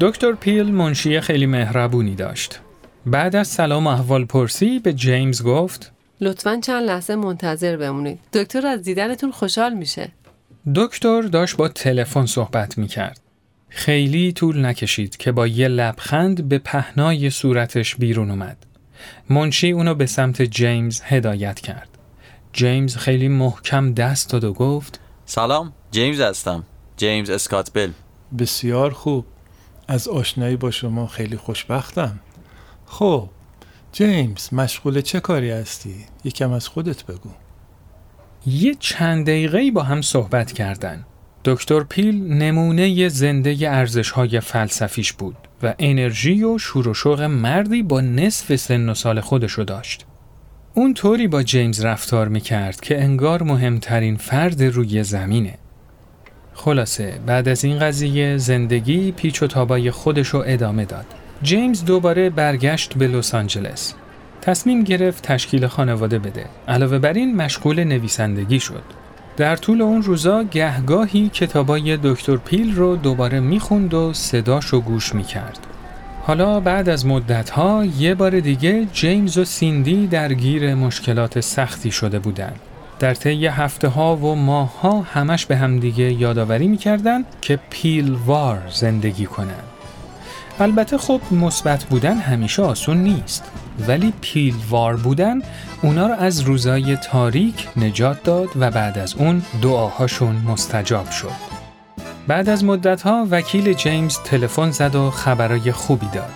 دکتر 0.00 0.32
پیل 0.32 0.72
منشی 0.72 1.20
خیلی 1.20 1.46
مهربونی 1.46 2.14
داشت. 2.14 2.60
بعد 3.06 3.36
از 3.36 3.48
سلام 3.48 3.86
و 3.86 3.90
احوال 3.90 4.24
پرسی 4.24 4.78
به 4.78 4.92
جیمز 4.92 5.42
گفت 5.42 5.92
لطفا 6.20 6.60
چند 6.62 6.82
لحظه 6.82 7.16
منتظر 7.16 7.76
بمونید 7.76 8.18
دکتر 8.32 8.66
از 8.66 8.82
دیدنتون 8.82 9.30
خوشحال 9.30 9.74
میشه 9.74 10.08
دکتر 10.74 11.22
داشت 11.22 11.56
با 11.56 11.68
تلفن 11.68 12.26
صحبت 12.26 12.78
می 12.78 12.88
کرد. 12.88 13.23
خیلی 13.76 14.32
طول 14.32 14.66
نکشید 14.66 15.16
که 15.16 15.32
با 15.32 15.46
یه 15.46 15.68
لبخند 15.68 16.48
به 16.48 16.58
پهنای 16.58 17.30
صورتش 17.30 17.96
بیرون 17.96 18.30
اومد. 18.30 18.66
منشی 19.30 19.70
اونو 19.70 19.94
به 19.94 20.06
سمت 20.06 20.42
جیمز 20.42 21.00
هدایت 21.04 21.60
کرد. 21.60 21.88
جیمز 22.52 22.96
خیلی 22.96 23.28
محکم 23.28 23.94
دست 23.94 24.30
داد 24.30 24.44
و 24.44 24.52
گفت 24.52 25.00
سلام 25.26 25.72
جیمز 25.90 26.20
هستم 26.20 26.64
جیمز 26.96 27.30
اسکات 27.30 27.70
بل 27.74 27.90
بسیار 28.38 28.90
خوب 28.90 29.26
از 29.88 30.08
آشنایی 30.08 30.56
با 30.56 30.70
شما 30.70 31.06
خیلی 31.06 31.36
خوشبختم 31.36 32.20
خب 32.86 33.28
جیمز 33.92 34.54
مشغول 34.54 35.00
چه 35.00 35.20
کاری 35.20 35.50
هستی؟ 35.50 35.94
یکم 36.24 36.52
از 36.52 36.68
خودت 36.68 37.06
بگو 37.06 37.30
یه 38.46 38.74
چند 38.74 39.26
دقیقه 39.26 39.70
با 39.70 39.82
هم 39.82 40.02
صحبت 40.02 40.52
کردن. 40.52 41.04
دکتر 41.44 41.80
پیل 41.80 42.32
نمونه 42.32 43.08
زنده 43.08 43.56
ارزش 43.70 44.10
های 44.10 44.40
فلسفیش 44.40 45.12
بود 45.12 45.36
و 45.62 45.74
انرژی 45.78 46.44
و 46.44 46.58
شور 46.58 46.88
و 46.88 46.94
شوق 46.94 47.22
مردی 47.22 47.82
با 47.82 48.00
نصف 48.00 48.56
سن 48.56 48.88
و 48.88 48.94
سال 48.94 49.20
خودشو 49.20 49.62
داشت. 49.62 50.06
اون 50.74 50.94
طوری 50.94 51.28
با 51.28 51.42
جیمز 51.42 51.84
رفتار 51.84 52.28
می‌کرد 52.28 52.80
که 52.80 53.02
انگار 53.02 53.42
مهمترین 53.42 54.16
فرد 54.16 54.62
روی 54.62 55.04
زمینه. 55.04 55.58
خلاصه 56.54 57.20
بعد 57.26 57.48
از 57.48 57.64
این 57.64 57.78
قضیه 57.78 58.36
زندگی 58.36 59.12
پیچ 59.12 59.42
و 59.42 59.46
تابای 59.46 59.90
خودشو 59.90 60.42
ادامه 60.46 60.84
داد. 60.84 61.06
جیمز 61.42 61.84
دوباره 61.84 62.30
برگشت 62.30 62.94
به 62.94 63.06
لس 63.06 63.34
آنجلس. 63.34 63.94
تصمیم 64.42 64.82
گرفت 64.82 65.22
تشکیل 65.22 65.66
خانواده 65.66 66.18
بده. 66.18 66.46
علاوه 66.68 66.98
بر 66.98 67.12
این 67.12 67.36
مشغول 67.36 67.84
نویسندگی 67.84 68.60
شد. 68.60 69.03
در 69.36 69.56
طول 69.56 69.82
اون 69.82 70.02
روزا 70.02 70.42
گهگاهی 70.42 71.28
کتابای 71.28 71.98
دکتر 72.02 72.36
پیل 72.36 72.74
رو 72.74 72.96
دوباره 72.96 73.40
می‌خوند 73.40 73.94
و 73.94 74.12
صداش 74.12 74.64
رو 74.64 74.80
گوش 74.80 75.14
می‌کرد. 75.14 75.58
حالا 76.22 76.60
بعد 76.60 76.88
از 76.88 77.06
مدتها 77.06 77.84
یه 77.84 78.14
بار 78.14 78.40
دیگه 78.40 78.86
جیمز 78.92 79.38
و 79.38 79.44
سیندی 79.44 80.06
درگیر 80.06 80.74
مشکلات 80.74 81.40
سختی 81.40 81.90
شده 81.90 82.18
بودند. 82.18 82.60
در 82.98 83.14
طی 83.14 83.46
هفته 83.46 83.88
ها 83.88 84.16
و 84.16 84.34
ماه 84.34 84.80
ها 84.80 85.00
همش 85.00 85.46
به 85.46 85.56
همدیگه 85.56 86.12
یادآوری 86.12 86.68
می‌کردن 86.68 87.24
که 87.40 87.58
پیلوار 87.70 88.62
زندگی 88.72 89.26
کنند. 89.26 89.64
البته 90.60 90.98
خب 90.98 91.20
مثبت 91.30 91.84
بودن 91.84 92.16
همیشه 92.16 92.62
آسون 92.62 92.96
نیست 92.96 93.44
ولی 93.88 94.12
پیلوار 94.20 94.96
بودن 94.96 95.38
اونا 95.82 96.06
رو 96.06 96.14
از 96.14 96.40
روزای 96.40 96.96
تاریک 96.96 97.68
نجات 97.76 98.22
داد 98.22 98.48
و 98.56 98.70
بعد 98.70 98.98
از 98.98 99.14
اون 99.14 99.42
دعاهاشون 99.62 100.36
مستجاب 100.36 101.10
شد. 101.10 101.54
بعد 102.26 102.48
از 102.48 102.64
مدتها 102.64 103.26
وکیل 103.30 103.72
جیمز 103.72 104.18
تلفن 104.18 104.70
زد 104.70 104.94
و 104.94 105.10
خبرای 105.10 105.72
خوبی 105.72 106.08
داد. 106.12 106.32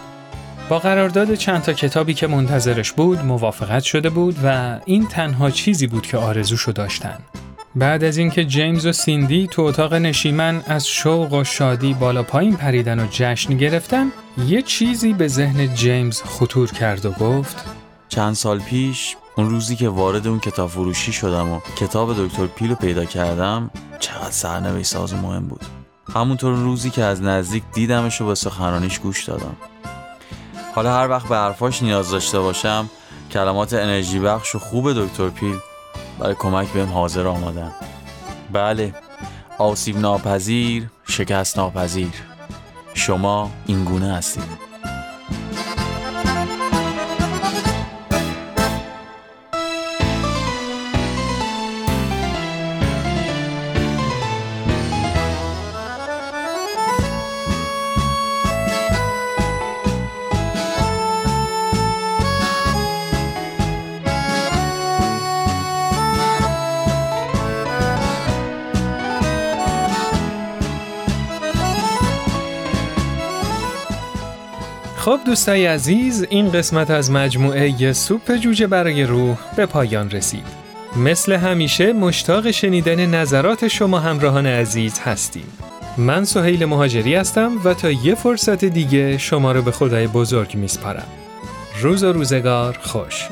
با 0.69 0.79
قرارداد 0.79 1.35
چند 1.35 1.63
تا 1.63 1.73
کتابی 1.73 2.15
که 2.15 2.27
منتظرش 2.27 2.93
بود 2.93 3.25
موافقت 3.25 3.83
شده 3.83 4.11
بود 4.11 4.37
و 4.45 4.79
این 4.85 5.07
تنها 5.07 5.51
چیزی 5.51 5.87
بود 5.87 6.07
که 6.07 6.17
آرزوشو 6.17 6.73
داشتن. 6.73 7.19
بعد 7.79 8.05
از 8.05 8.19
اینکه 8.19 8.45
جیمز 8.45 8.87
و 8.87 8.93
سیندی 8.93 9.47
تو 9.47 9.63
اتاق 9.63 9.95
نشیمن 9.95 10.63
از 10.67 10.89
شوق 10.89 11.33
و 11.33 11.45
شادی 11.45 11.95
بالا 11.95 12.23
پایین 12.23 12.57
پریدن 12.57 13.01
و 13.01 13.07
جشن 13.11 13.57
گرفتن 13.57 14.13
یه 14.47 14.63
چیزی 14.63 15.13
به 15.13 15.29
ذهن 15.29 15.75
جیمز 15.75 16.23
خطور 16.23 16.71
کرد 16.71 17.07
و 17.07 17.11
گفت 17.11 17.65
چند 18.09 18.35
سال 18.35 18.59
پیش 18.59 19.17
اون 19.37 19.51
روزی 19.51 19.77
که 19.77 19.89
وارد 19.89 20.27
اون 20.27 20.41
کتاب 20.41 20.71
فروشی 20.71 21.13
شدم 21.13 21.53
و 21.53 21.61
کتاب 21.77 22.27
دکتر 22.27 22.47
پیلو 22.47 22.75
پیدا 22.75 23.05
کردم 23.05 23.71
چقدر 24.01 24.31
سرنوشت 24.31 24.87
ساز 24.87 25.15
مهم 25.15 25.47
بود. 25.49 25.65
همونطور 26.15 26.55
روزی 26.55 26.91
که 26.91 27.03
از 27.03 27.23
نزدیک 27.23 27.63
دیدمش 27.73 28.21
و 28.21 28.27
به 28.27 28.35
سخنرانیش 28.35 28.99
گوش 28.99 29.25
دادم. 29.25 29.57
حالا 30.75 30.97
هر 30.97 31.09
وقت 31.09 31.29
به 31.29 31.37
حرفاش 31.37 31.83
نیاز 31.83 32.11
داشته 32.11 32.41
باشم 32.41 32.91
کلمات 33.33 33.75
انرژی 33.75 34.19
بخش 34.19 34.55
و 34.55 34.59
خوب 34.59 34.93
دکتر 34.93 35.29
پیل 35.29 35.55
برای 36.19 36.35
کمک 36.35 36.69
بهم 36.69 36.89
حاضر 36.89 37.27
آمادن. 37.27 37.73
بله 38.53 38.95
آسیب 39.59 39.99
ناپذیر 39.99 40.91
شکست 41.09 41.59
ناپذیر. 41.59 42.13
شما 42.95 43.51
این 43.67 43.85
گونه 43.85 44.15
هستید. 44.15 44.68
خب 75.09 75.21
دوستای 75.27 75.67
عزیز 75.67 76.27
این 76.31 76.53
قسمت 76.53 76.91
از 76.91 77.11
مجموعه 77.11 77.93
سوپ 77.93 78.37
جوجه 78.37 78.67
برای 78.67 79.05
روح 79.05 79.37
به 79.57 79.67
پایان 79.67 80.11
رسید. 80.11 80.45
مثل 80.97 81.33
همیشه 81.33 81.93
مشتاق 81.93 82.51
شنیدن 82.51 83.07
نظرات 83.07 83.69
شما 83.69 83.99
همراهان 83.99 84.47
عزیز 84.47 84.99
هستیم. 84.99 85.47
من 85.99 86.25
سهیل 86.25 86.65
مهاجری 86.65 87.15
هستم 87.15 87.53
و 87.65 87.75
تا 87.75 87.91
یه 87.91 88.15
فرصت 88.15 88.65
دیگه 88.65 89.19
شما 89.19 89.53
رو 89.53 89.63
به 89.63 89.71
خدای 89.71 90.07
بزرگ 90.07 90.55
میسپارم. 90.55 91.07
روز 91.81 92.03
و 92.03 92.13
روزگار 92.13 92.79
خوش. 92.83 93.29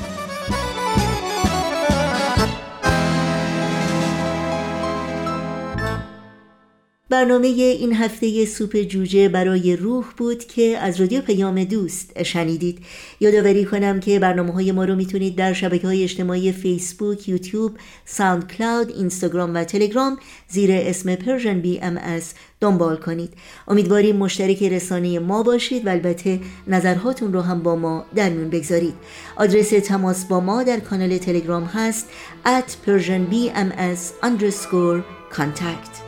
برنامه 7.09 7.47
این 7.47 7.93
هفته 7.93 8.45
سوپ 8.45 8.81
جوجه 8.81 9.29
برای 9.29 9.75
روح 9.75 10.05
بود 10.17 10.45
که 10.45 10.77
از 10.77 10.99
رادیو 10.99 11.21
پیام 11.21 11.63
دوست 11.63 12.23
شنیدید. 12.23 12.79
یادآوری 13.19 13.65
کنم 13.65 13.99
که 13.99 14.19
برنامه 14.19 14.53
های 14.53 14.71
ما 14.71 14.85
رو 14.85 14.95
می‌تونید 14.95 15.35
در 15.35 15.53
شبکه 15.53 15.87
های 15.87 16.03
اجتماعی 16.03 16.51
فیسبوک، 16.51 17.29
یوتیوب، 17.29 17.71
SoundCloud، 18.05 18.91
اینستاگرام 18.91 19.55
و 19.55 19.63
تلگرام 19.63 20.17
زیر 20.47 20.69
اسم 20.71 21.15
Persian 21.15 21.61
BMS 21.61 22.33
دنبال 22.61 22.95
کنید. 22.95 23.33
امیدواریم 23.67 24.15
مشترک 24.15 24.63
رسانه 24.63 25.19
ما 25.19 25.43
باشید 25.43 25.85
و 25.87 25.89
البته 25.89 26.39
نظرهاتون 26.67 27.33
رو 27.33 27.41
هم 27.41 27.63
با 27.63 27.75
ما 27.75 28.05
در 28.15 28.29
میون 28.29 28.49
بگذارید. 28.49 28.93
آدرس 29.35 29.69
تماس 29.69 30.25
با 30.25 30.39
ما 30.39 30.63
در 30.63 30.79
کانال 30.79 31.17
تلگرام 31.17 31.63
هست 31.63 32.09
at 32.45 32.87
persianbms 32.87 34.25
underscore 34.25 35.01
contact. 35.37 36.06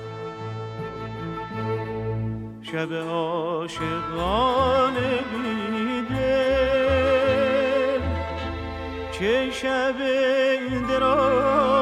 شب 2.72 2.94
عاشقانه 2.94 4.60
بیده 5.32 6.40
چه 9.12 9.52
شب 9.52 9.96
دراز 10.90 11.79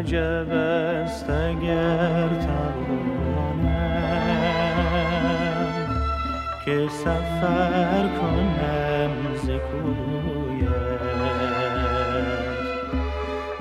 عجب 0.00 0.52
است 0.52 1.30
اگر 1.30 2.28
توانم 2.28 3.62
که 6.64 6.88
سفر 6.88 8.08
کنم 8.20 9.10
ز 9.34 9.46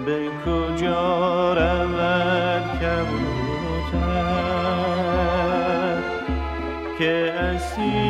به 0.05 0.19
کجا 0.45 1.53
رود 1.53 2.63
کبوتر 2.79 3.99
که 6.99 7.33
اسیر 7.33 8.08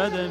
قدمی 0.00 0.29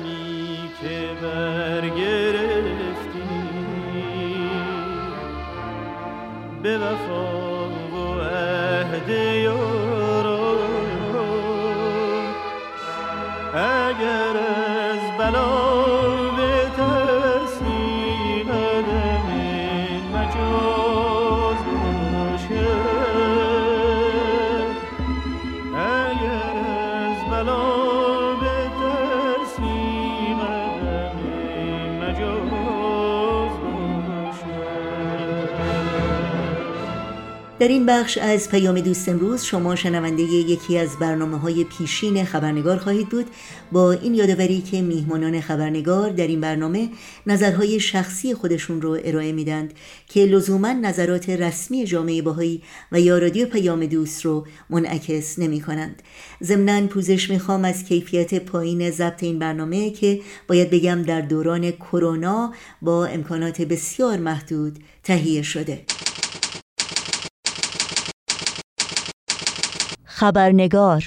در 37.61 37.69
این 37.69 37.87
بخش 37.87 38.19
از 38.19 38.51
پیام 38.51 38.81
دوست 38.81 39.09
امروز 39.09 39.43
شما 39.43 39.77
شنونده 39.77 40.23
یکی 40.23 40.79
از 40.79 40.99
برنامه 40.99 41.39
های 41.39 41.65
پیشین 41.65 42.25
خبرنگار 42.25 42.77
خواهید 42.77 43.09
بود. 43.09 43.27
با 43.73 43.93
این 43.93 44.15
یادآوری 44.15 44.61
که 44.61 44.83
میهمانان 44.83 45.41
خبرنگار 45.41 46.11
در 46.11 46.27
این 46.27 46.41
برنامه 46.41 46.89
نظرهای 47.27 47.81
شخصی 47.81 48.35
خودشون 48.35 48.83
رو 48.83 48.99
ارائه 49.05 49.33
میدند 49.33 49.75
که 50.09 50.25
لزوما 50.25 50.73
نظرات 50.73 51.31
رسمی 51.31 51.85
جامعه 51.85 52.23
باهایی 52.23 52.63
و 52.93 53.01
یا 53.01 53.19
رادیو 53.19 53.47
پیام 53.47 53.87
دوست 53.87 54.25
رو 54.25 54.47
منعکس 54.71 55.39
نمی 55.39 55.61
کنند 55.61 56.03
ضمنا 56.43 56.87
پوزش 56.87 57.31
می‌خوام 57.31 57.65
از 57.65 57.85
کیفیت 57.85 58.35
پایین 58.35 58.91
ضبط 58.91 59.23
این 59.23 59.39
برنامه 59.39 59.91
که 59.91 60.21
باید 60.49 60.71
بگم 60.71 61.03
در 61.03 61.21
دوران 61.21 61.71
کرونا 61.71 62.53
با 62.83 63.07
امکانات 63.07 63.63
بسیار 63.63 64.19
محدود 64.19 64.79
تهیه 65.05 65.43
شده. 65.43 65.85
خبرنگار. 70.21 71.05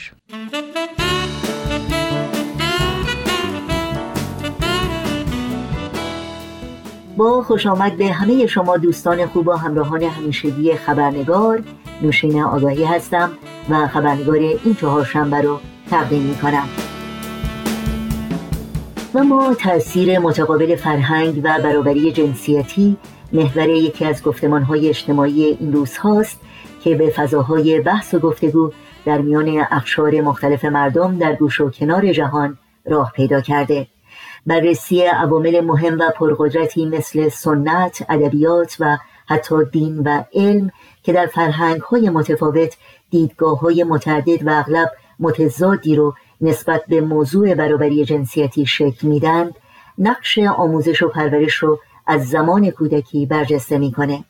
با 7.18 7.44
خوش 7.44 7.68
آمد 7.68 7.98
به 7.98 8.08
همه 8.08 8.48
شما 8.48 8.78
دوستان 8.78 9.26
خوب 9.26 9.48
و 9.48 9.52
همراهان 9.52 10.04
همیشگی 10.04 10.76
خبرنگار. 10.76 11.64
نوشین 12.02 12.44
آگاهی 12.44 12.84
هستم 12.84 13.32
و 13.70 13.88
خبرنگار 13.88 14.36
این 14.36 14.76
چهارشنبه 14.82 15.42
رو 15.42 15.60
تقدیم 15.90 16.22
می 16.22 16.36
کنم 16.36 16.68
و 19.14 19.24
ما 19.24 19.54
تأثیر 19.54 20.20
متقابل 20.20 20.76
فرهنگ 20.76 21.42
و 21.44 21.60
برابری 21.64 22.12
جنسیتی 22.12 22.98
محور 23.34 23.70
یکی 23.70 24.06
از 24.06 24.24
گفتمانهای 24.24 24.90
اجتماعی 24.90 25.44
این 25.44 25.74
روز 25.74 25.98
هاست 25.98 26.40
که 26.84 26.96
به 26.96 27.10
فضاهای 27.10 27.80
بحث 27.80 28.14
و 28.14 28.20
گفتگو 28.20 28.72
در 29.06 29.18
میان 29.18 29.66
اخشار 29.72 30.22
مختلف 30.22 30.66
مردم 30.66 31.18
در 31.18 31.36
گوش 31.36 31.62
و 31.62 31.70
کنار 31.70 32.12
جهان 32.12 32.58
راه 32.86 33.12
پیدا 33.16 33.42
کرده. 33.42 33.88
بررسی 34.46 35.02
عوامل 35.02 35.62
مهم 35.62 36.00
و 36.00 36.10
پرقدرتی 36.16 36.86
مثل 36.86 37.30
سنت، 37.30 38.06
ادبیات 38.10 38.78
و 38.80 38.98
حتی 39.28 39.56
دین 39.72 40.00
و 40.00 40.24
علم 40.34 40.72
که 41.04 41.14
در 41.14 41.26
فرهنگ 41.26 41.82
های 41.82 42.10
متفاوت 42.10 42.78
دیدگاه 43.10 43.60
های 43.60 43.84
متعدد 43.84 44.48
و 44.48 44.50
اغلب 44.50 44.92
متضادی 45.20 45.96
رو 45.96 46.14
نسبت 46.42 46.84
به 46.88 47.02
موضوع 47.02 47.54
برابری 47.54 48.06
جنسیتی 48.06 48.66
شکل 48.66 49.08
میدن 49.08 49.52
نقش 49.98 50.40
آموزش 50.40 51.02
و 51.02 51.10
پرورش 51.10 51.56
رو 51.56 51.80
از 52.08 52.30
زمان 52.30 52.70
کودکی 52.72 53.26
برجسته 53.26 53.78
می‌کنه 53.78 54.24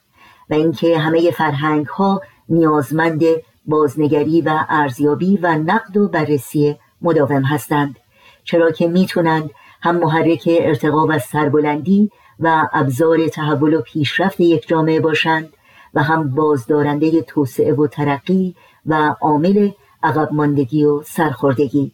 و 0.50 0.54
اینکه 0.54 1.00
همه 1.00 1.32
فرهنگ 1.32 1.86
ها 1.86 2.22
نیازمند 2.50 3.22
بازنگری 3.66 4.42
و 4.42 4.60
ارزیابی 4.70 5.38
و 5.38 5.56
نقد 5.56 5.98
و 5.98 6.08
بررسی 6.08 6.76
مداوم 7.02 7.42
هستند 7.42 7.96
چرا 8.44 8.72
که 8.72 8.88
می‌تونند 8.88 9.50
هم 9.82 9.98
محرک 9.98 10.50
ارتقا 10.62 11.08
و 11.08 11.20
سربلندی 11.20 12.12
و 12.40 12.68
ابزار 12.74 13.28
تحول 13.28 13.74
و 13.74 13.82
پیشرفت 13.82 14.40
یک 14.40 14.68
جامعه 14.68 15.00
باشند 15.00 15.54
و 15.94 16.04
هم 16.04 16.30
بازدارنده 16.36 17.22
توسعه 17.22 17.74
و 17.74 17.88
ترقی 17.88 18.56
و 18.86 19.16
عامل 19.22 19.70
عقب 20.04 20.30
ماندگی 20.34 20.84
و 20.84 21.02
سرخوردگی. 21.02 21.92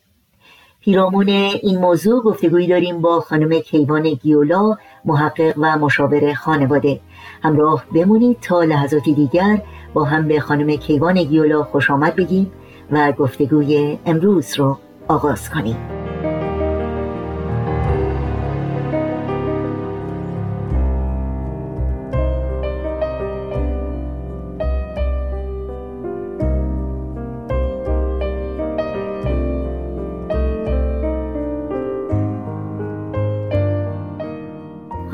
پیرامون 0.82 1.30
این 1.30 1.80
موضوع 1.80 2.24
گفتگویی 2.24 2.68
داریم 2.68 3.02
با 3.02 3.20
خانم 3.20 3.60
کیوان 3.60 4.10
گیولا 4.10 4.78
محقق 5.06 5.54
و 5.58 5.78
مشاور 5.78 6.34
خانواده. 6.34 7.00
همراه 7.44 7.86
بمونید 7.94 8.40
تا 8.40 8.64
لحظاتی 8.64 9.14
دیگر 9.14 9.62
با 9.94 10.04
هم 10.04 10.28
به 10.28 10.40
خانم 10.40 10.76
کیوان 10.76 11.24
گیولا 11.24 11.64
خوش 11.64 11.92
آمد 11.92 12.16
بگیم 12.16 12.52
و 12.92 13.12
گفتگوی 13.12 13.98
امروز 14.06 14.60
رو 14.60 14.78
آغاز 15.08 15.50
کنیم. 15.50 15.78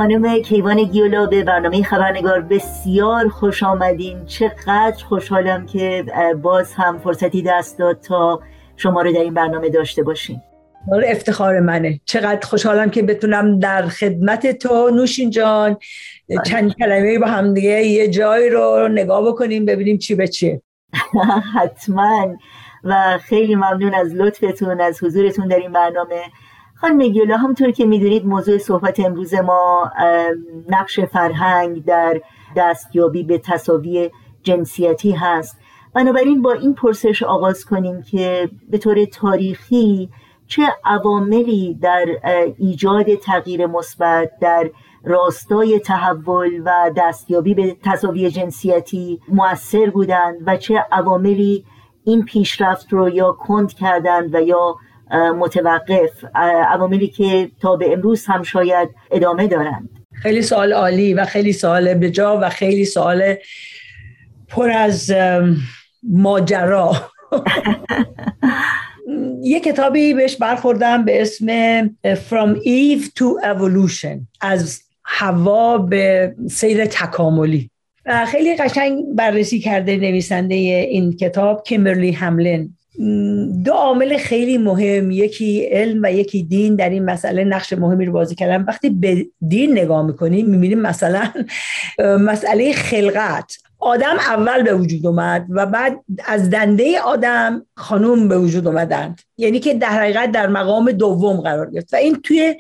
خانم 0.05 0.41
کیوان 0.41 0.83
گیولا 0.83 1.25
به 1.25 1.43
برنامه 1.43 1.83
خبرنگار 1.83 2.41
بسیار 2.41 3.29
خوش 3.29 3.63
آمدین. 3.63 4.25
چقدر 4.25 5.03
خوشحالم 5.09 5.65
که 5.65 6.05
باز 6.41 6.73
هم 6.73 6.99
فرصتی 6.99 7.41
دست 7.41 7.79
داد 7.79 7.99
تا 7.99 8.41
شما 8.75 9.01
رو 9.01 9.13
در 9.13 9.19
این 9.19 9.33
برنامه 9.33 9.69
داشته 9.69 10.03
باشیم. 10.03 10.41
افتخار 11.05 11.59
منه. 11.59 11.99
چقدر 12.05 12.47
خوشحالم 12.47 12.89
که 12.89 13.03
بتونم 13.03 13.59
در 13.59 13.87
خدمت 13.87 14.57
تو 14.57 14.89
نوشین 14.89 15.29
جان 15.29 15.77
چند 16.45 16.75
کلمه 16.75 17.19
با 17.19 17.27
هم 17.27 17.53
دیگه 17.53 17.83
یه 17.83 18.07
جای 18.07 18.49
رو 18.49 18.87
نگاه 18.87 19.27
بکنیم 19.27 19.65
ببینیم 19.65 19.97
چی 19.97 20.15
به 20.15 20.27
چیه. 20.27 20.61
حتما. 21.55 22.35
و 22.83 23.19
خیلی 23.23 23.55
ممنون 23.55 23.93
از 23.93 24.13
لطفتون 24.13 24.81
از 24.81 25.03
حضورتون 25.03 25.47
در 25.47 25.57
این 25.57 25.71
برنامه. 25.71 26.21
خانم 26.75 27.07
گیولا 27.07 27.38
همونطور 27.38 27.71
که 27.71 27.85
می‌دونید 27.85 28.25
موضوع 28.25 28.57
صحبت 28.57 28.99
امروز 28.99 29.33
ما 29.33 29.91
نقش 30.69 30.99
فرهنگ 30.99 31.85
در 31.85 32.21
دستیابی 32.55 33.23
به 33.23 33.38
تصاوی 33.38 34.09
جنسیتی 34.43 35.11
هست. 35.11 35.57
بنابراین 35.93 36.41
با 36.41 36.53
این 36.53 36.73
پرسش 36.73 37.23
آغاز 37.23 37.65
کنیم 37.65 38.01
که 38.01 38.49
به 38.69 38.77
طور 38.77 39.05
تاریخی 39.05 40.09
چه 40.47 40.63
عواملی 40.85 41.73
در 41.81 42.05
ایجاد 42.57 43.15
تغییر 43.15 43.65
مثبت 43.65 44.31
در 44.41 44.69
راستای 45.03 45.79
تحول 45.79 46.61
و 46.65 46.91
دستیابی 46.97 47.53
به 47.53 47.77
تصاوی 47.83 48.29
جنسیتی 48.31 49.21
موثر 49.27 49.89
بودند 49.89 50.35
و 50.45 50.57
چه 50.57 50.85
عواملی 50.91 51.65
این 52.03 52.25
پیشرفت 52.25 52.93
رو 52.93 53.09
یا 53.09 53.31
کند 53.31 53.73
کردند 53.73 54.35
و 54.35 54.41
یا 54.41 54.75
متوقف 55.11 56.25
عواملی 56.35 57.07
که 57.07 57.51
تا 57.61 57.75
به 57.75 57.93
امروز 57.93 58.25
هم 58.25 58.43
شاید 58.43 58.89
ادامه 59.11 59.47
دارند. 59.47 59.89
خیلی 60.13 60.41
سوال 60.41 60.73
عالی 60.73 61.13
و 61.13 61.25
خیلی 61.25 61.53
سوال 61.53 61.93
بجا 61.93 62.39
و 62.41 62.49
خیلی 62.49 62.85
سوال 62.85 63.35
پر 64.47 64.69
از 64.69 65.13
ماجرا. 66.03 66.93
یه 69.43 69.59
کتابی 69.59 70.13
بهش 70.13 70.35
برخوردم 70.35 71.05
به 71.05 71.21
اسم 71.21 71.47
From 72.29 72.55
Eve 72.57 73.05
to 73.05 73.45
Evolution 73.45 74.17
از 74.41 74.81
هوا 75.03 75.77
به 75.77 76.35
سیر 76.49 76.85
تکاملی. 76.85 77.69
خیلی 78.27 78.55
قشنگ 78.55 79.03
بررسی 79.15 79.59
کرده 79.59 79.97
نویسنده 79.97 80.55
این 80.55 81.13
کتاب 81.13 81.63
کیمبرلی 81.63 82.11
هملن. 82.11 82.69
دو 83.65 83.71
عامل 83.71 84.17
خیلی 84.17 84.58
مهم 84.58 85.12
یکی 85.12 85.65
علم 85.65 85.99
و 86.03 86.12
یکی 86.12 86.43
دین 86.43 86.75
در 86.75 86.89
این 86.89 87.05
مسئله 87.05 87.43
نقش 87.43 87.73
مهمی 87.73 88.05
رو 88.05 88.12
بازی 88.12 88.36
کردن. 88.36 88.63
وقتی 88.63 88.89
به 88.89 89.27
دین 89.47 89.71
نگاه 89.71 90.05
می‌کنیم 90.05 90.49
می‌بینیم 90.49 90.79
مثلا 90.79 91.27
مسئله 91.99 92.73
خلقت. 92.73 93.58
آدم 93.79 94.15
اول 94.19 94.63
به 94.63 94.73
وجود 94.73 95.05
اومد 95.05 95.45
و 95.49 95.65
بعد 95.65 95.99
از 96.25 96.49
دنده 96.49 96.99
آدم 96.99 97.65
خانوم 97.75 98.27
به 98.27 98.38
وجود 98.38 98.67
اومدند. 98.67 99.21
یعنی 99.38 99.60
که 99.60 99.73
در 99.73 99.89
حقیقت 99.89 100.31
در 100.31 100.47
مقام 100.47 100.91
دوم 100.91 101.41
قرار 101.41 101.71
گرفت. 101.71 101.93
و 101.93 101.97
این 101.97 102.21
توی 102.21 102.55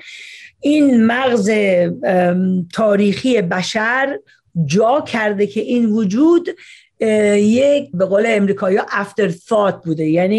این 0.59 1.05
مغز 1.05 1.51
تاریخی 2.73 3.41
بشر 3.41 4.19
جا 4.65 5.01
کرده 5.01 5.47
که 5.47 5.61
این 5.61 5.85
وجود 5.85 6.49
یک 6.99 7.89
به 7.93 8.05
قول 8.05 8.23
امریکایی 8.27 8.79
افتر 8.91 9.29
thought 9.29 9.85
بوده. 9.85 10.05
یعنی 10.05 10.35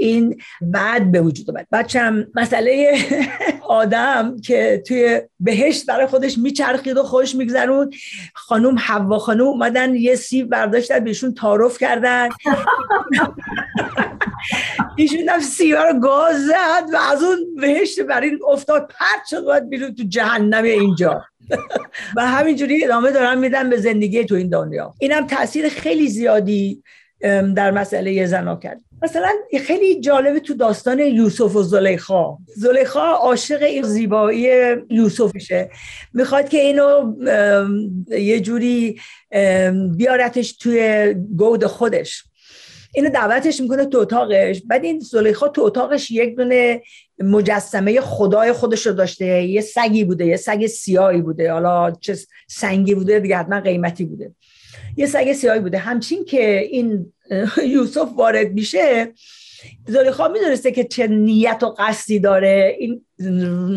این 0.00 0.40
بعد 0.60 1.12
به 1.12 1.20
وجود 1.20 1.50
اومد. 1.50 1.66
بچم 1.72 2.26
مسئله 2.34 2.98
آدم 3.68 4.36
که 4.40 4.82
توی 4.86 5.20
بهشت 5.40 5.86
برای 5.86 6.06
خودش 6.06 6.38
میچرخید 6.38 6.96
و 6.96 7.02
خوش 7.02 7.34
میگذرون 7.34 7.90
خانوم 8.34 8.76
حوا 8.78 9.18
خانوم 9.18 9.48
اومدن 9.48 9.94
یه 9.94 10.16
سیب 10.16 10.50
برداشتن 10.50 10.98
بهشون 11.00 11.34
تعارف 11.34 11.78
کردن. 11.78 12.28
ایشون 14.96 15.28
هم 15.28 15.40
سیبا 15.40 15.84
رو 15.84 16.00
گاز 16.00 16.46
زد 16.46 16.94
و 16.94 16.96
از 16.96 17.22
اون 17.22 17.54
بهشت 17.56 18.00
برای 18.00 18.38
افتاد 18.48 18.92
پرد 18.98 19.26
شد 19.30 19.44
باید 19.44 19.68
بیرون 19.68 19.94
تو 19.94 20.02
جهنم 20.02 20.64
اینجا. 20.64 21.24
و 22.16 22.26
همینجوری 22.26 22.84
ادامه 22.84 23.10
دارم 23.10 23.38
میدن 23.38 23.70
به 23.70 23.76
زندگی 23.76 24.24
تو 24.24 24.34
این 24.34 24.48
دنیا. 24.48 24.94
اینم 24.98 25.26
تاثیر 25.26 25.68
خیلی 25.68 26.08
زیادی 26.08 26.82
در 27.56 27.70
مسئله 27.70 28.26
زنا 28.26 28.56
کرد 28.56 28.80
مثلا 29.02 29.32
خیلی 29.60 30.00
جالبه 30.00 30.40
تو 30.40 30.54
داستان 30.54 30.98
یوسف 30.98 31.56
و 31.56 31.62
زلیخا. 31.62 32.36
زلیخا 32.46 33.12
عاشق 33.12 33.62
این 33.62 33.82
زیبایی 33.82 34.48
یوسفشه. 34.90 35.70
می‌خواد 36.14 36.48
که 36.48 36.58
اینو 36.58 37.14
یه 38.10 38.40
جوری 38.40 39.00
بیارتش 39.96 40.52
توی 40.52 41.14
گود 41.36 41.66
خودش. 41.66 42.24
اینو 42.94 43.10
دعوتش 43.10 43.60
می‌کنه 43.60 43.84
تو 43.84 43.98
اتاقش. 43.98 44.62
بعد 44.66 44.84
این 44.84 45.00
زلیخا 45.00 45.48
تو 45.48 45.62
اتاقش 45.62 46.10
یک 46.10 46.36
دونه 46.36 46.82
مجسمه 47.20 48.00
خدای 48.00 48.52
خودش 48.52 48.86
رو 48.86 48.92
داشته. 48.92 49.42
یه 49.42 49.60
سگی 49.60 50.04
بوده 50.04 50.26
یه 50.26 50.36
سگ 50.36 50.66
سیاهی 50.66 51.22
بوده. 51.22 51.52
حالا 51.52 51.90
چه 51.90 52.18
سنگی 52.48 52.94
بوده 52.94 53.20
دیگه 53.20 53.36
حتما 53.36 53.60
قیمتی 53.60 54.04
بوده. 54.04 54.34
یه 54.96 55.06
سگ 55.06 55.32
سیاهی 55.32 55.60
بوده. 55.60 55.78
همچین 55.78 56.24
که 56.24 56.58
این 56.58 57.12
یوسف 57.74 58.08
وارد 58.16 58.52
میشه 58.52 59.12
زلیخا 59.86 60.28
می‌دونسته 60.28 60.72
که 60.72 60.84
چه 60.84 61.06
نیت 61.06 61.62
و 61.62 61.74
قصدی 61.78 62.18
داره. 62.18 62.76
این 62.78 63.04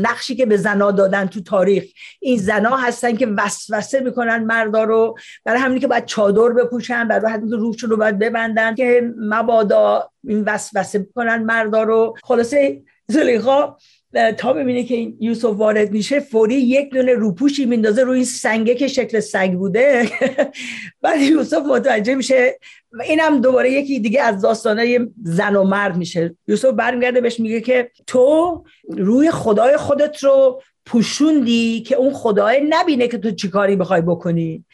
نقشی 0.02 0.36
که 0.36 0.46
به 0.46 0.58
زنا 0.58 0.92
دادن 0.92 1.26
تو 1.26 1.42
تاریخ. 1.42 1.84
این 2.20 2.38
زنا 2.38 2.78
هستن 2.78 3.16
که 3.16 3.28
وسوسه 3.28 4.00
می‌کنن 4.00 4.44
مردا 4.44 4.84
رو. 4.84 5.16
برای 5.46 5.60
همینی 5.60 5.80
که 5.80 5.88
باید 5.88 6.06
چادر 6.06 6.50
بپوشن 6.50 7.08
برای 7.08 7.32
همین 7.32 7.50
که 7.50 7.56
روشون 7.56 7.90
رو 7.90 7.98
باید 7.98 8.20
ببندن 8.20 8.76
که 8.76 9.14
مبادا 9.18 10.10
این 10.28 10.44
وسوسه 10.44 11.00
می‌کنن 11.00 11.44
مردا 11.44 11.84
رو. 11.84 12.16
خلاصه 12.24 12.82
زلیخا 13.12 13.76
تا 14.38 14.54
ببینه 14.54 14.84
که 14.84 15.14
یوسف 15.20 15.46
وارد 15.46 15.92
میشه 15.92 16.20
فوری 16.20 16.56
یک 16.56 16.94
دونه 16.94 17.14
روپوشی 17.14 17.66
میندازه 17.66 18.04
روی 18.04 18.16
این 18.16 18.26
سنگه 18.26 18.76
که 18.76 18.88
شکل 18.88 19.20
سگ 19.20 19.54
بوده. 19.54 20.10
بعد 21.02 21.22
یوسف 21.22 21.62
متوجه 21.66 22.16
میشه 22.16 22.60
و 22.92 23.02
اینم 23.02 23.42
دوباره 23.42 23.72
یکی 23.72 24.00
دیگه 24.00 24.22
از 24.22 24.42
داستانه 24.42 25.08
زن 25.24 25.56
و 25.56 25.64
مرد 25.64 25.98
میشه. 25.98 26.36
یوسف 26.48 26.70
برمیگرده 26.70 27.22
بهش 27.22 27.40
میگه 27.40 27.62
که 27.62 27.92
تو 28.08 28.64
روی 28.90 29.32
خدای 29.32 29.78
خودت 29.78 30.24
رو 30.24 30.62
پوشوندی 30.86 31.82
که 31.82 31.96
اون 31.96 32.14
خدای 32.14 32.62
نبینه 32.70 33.08
که 33.08 33.18
تو 33.18 33.32
چیکاری 33.32 33.76
بخوای 33.76 34.02
بکنی. 34.02 34.66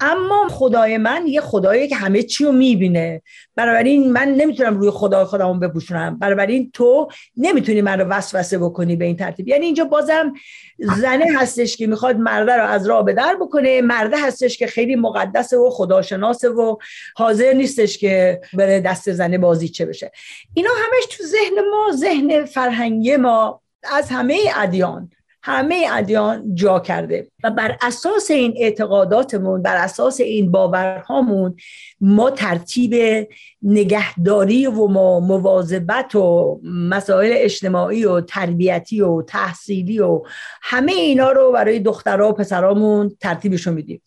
اما 0.00 0.48
خدای 0.50 0.98
من 0.98 1.26
یه 1.26 1.40
خدایی 1.40 1.88
که 1.88 1.96
همه 1.96 2.22
چی 2.22 2.44
رو 2.44 2.52
می‌بینه. 2.52 3.22
بنابراین 3.56 4.12
من 4.12 4.28
نمی‌تونم 4.28 4.78
روی 4.78 4.90
خدای 4.90 5.24
خودمون 5.24 5.60
بپوشونم. 5.60 6.18
بنابراین 6.18 6.70
تو 6.74 7.08
نمی‌تونی 7.36 7.82
من 7.82 8.00
رو 8.00 8.06
وسوسه 8.06 8.58
بکنی 8.58 8.96
به 8.96 9.04
این 9.04 9.16
ترتیب. 9.16 9.48
یعنی 9.48 9.66
اینجا 9.66 9.84
بازم 9.84 10.32
زنه 10.78 11.26
هستش 11.38 11.76
که 11.76 11.86
می‌خواد 11.86 12.16
مرده 12.16 12.56
رو 12.56 12.64
از 12.64 12.86
راه 12.86 13.04
به 13.04 13.12
در 13.12 13.36
بکنه. 13.40 13.80
مرده 13.80 14.16
هستش 14.26 14.58
که 14.58 14.66
خیلی 14.66 14.96
مقدسه 14.96 15.56
و 15.56 15.70
خداشناسه 15.70 16.48
و 16.48 16.76
حاضر 17.16 17.52
نیستش 17.52 17.98
که 17.98 18.40
بره 18.54 18.80
دست 18.80 19.12
زنه 19.12 19.38
بازی 19.38 19.68
چه 19.68 19.86
بشه. 19.86 20.12
اینا 20.54 20.70
همش 20.70 21.06
تو 21.10 21.24
ذهن 21.24 21.68
ما 21.70 21.96
ذهن 21.96 22.44
فرهنگی 22.44 23.16
ما 23.16 23.60
از 23.92 24.10
همه 24.10 24.38
ادیان. 24.56 25.10
همه 25.42 25.86
ادیان 25.92 26.54
جا 26.54 26.80
کرده 26.80 27.28
و 27.44 27.50
بر 27.50 27.76
اساس 27.82 28.30
این 28.30 28.54
اعتقاداتمون 28.56 29.62
بر 29.62 29.76
اساس 29.76 30.20
این 30.20 30.50
باورهامون 30.50 31.56
ما 32.00 32.30
ترتیب 32.30 33.26
نگهداری 33.62 34.66
و 34.66 34.86
ما 34.86 35.20
مواظبت 35.20 36.14
و 36.14 36.60
مسائل 36.64 37.32
اجتماعی 37.34 38.04
و 38.04 38.20
تربیتی 38.20 39.00
و 39.00 39.22
تحصیلی 39.22 40.00
و 40.00 40.22
همه 40.62 40.92
اینا 40.92 41.32
رو 41.32 41.52
برای 41.52 41.78
دخترها 41.78 42.28
و 42.28 42.32
پسرامون 42.32 43.16
ترتیبشون 43.20 43.74
میدیم. 43.74 44.02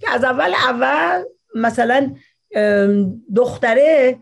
که 0.00 0.10
از 0.10 0.24
اول 0.24 0.52
اول 0.68 1.24
مثلا 1.54 2.14
دختره 3.36 4.18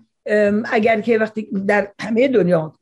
اگر 0.65 1.01
که 1.01 1.19
وقتی 1.19 1.49
در 1.67 1.89
همه 2.01 2.29
دنیا 2.29 2.73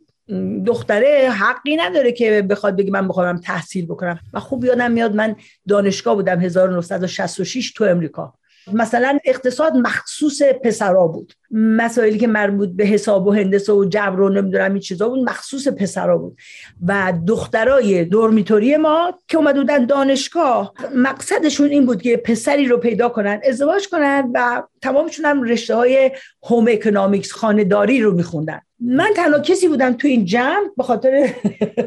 دختره 0.66 1.30
حقی 1.30 1.76
نداره 1.76 2.12
که 2.12 2.42
بخواد 2.42 2.76
بگه 2.76 2.90
من 2.90 3.08
بخوام 3.08 3.36
تحصیل 3.36 3.86
بکنم. 3.86 4.18
و 4.32 4.40
خوب 4.40 4.64
یادم 4.64 4.90
میاد 4.90 5.14
من 5.14 5.36
دانشگاه 5.68 6.14
بودم 6.14 6.40
1966 6.40 7.72
تو 7.72 7.84
امریکا. 7.84 8.34
مثلا 8.72 9.18
اقتصاد 9.24 9.76
مخصوص 9.76 10.42
پسرا 10.42 11.06
بود. 11.06 11.32
مسائلی 11.50 12.18
که 12.18 12.26
مربوط 12.26 12.68
به 12.68 12.84
حساب 12.84 13.26
و 13.26 13.32
هندسه 13.32 13.72
و 13.72 13.84
جبر 13.84 14.20
و 14.20 14.28
نمی‌دونم 14.28 14.72
این 14.72 14.80
چیزا 14.80 15.08
بود 15.08 15.28
مخصوص 15.28 15.68
پسرا 15.68 16.18
بود. 16.18 16.38
و 16.86 17.12
دخترای 17.26 18.04
دورمیتوری 18.04 18.76
ما 18.76 19.18
که 19.28 19.36
اومده 19.36 19.60
بودن 19.60 19.86
دانشگاه 19.86 20.74
مقصدشون 20.94 21.68
این 21.68 21.86
بود 21.86 22.02
که 22.02 22.16
پسری 22.16 22.66
رو 22.66 22.78
پیدا 22.78 23.08
کنن 23.08 23.40
ازدواج 23.48 23.88
کنن 23.88 24.30
و 24.34 24.62
تمامشون 24.82 25.24
هم 25.24 25.42
رشته 25.42 25.74
های 25.74 26.10
هوم 26.42 26.66
اکنامیکس 26.68 27.32
خانداری 27.32 28.00
رو 28.00 28.14
میخوندن. 28.14 28.60
من 28.80 29.10
تنها 29.16 29.38
کسی 29.40 29.68
بودم 29.68 29.92
تو 29.92 30.08
این 30.08 30.24
جمع 30.24 30.68
به 30.76 30.82
خاطر 30.82 31.28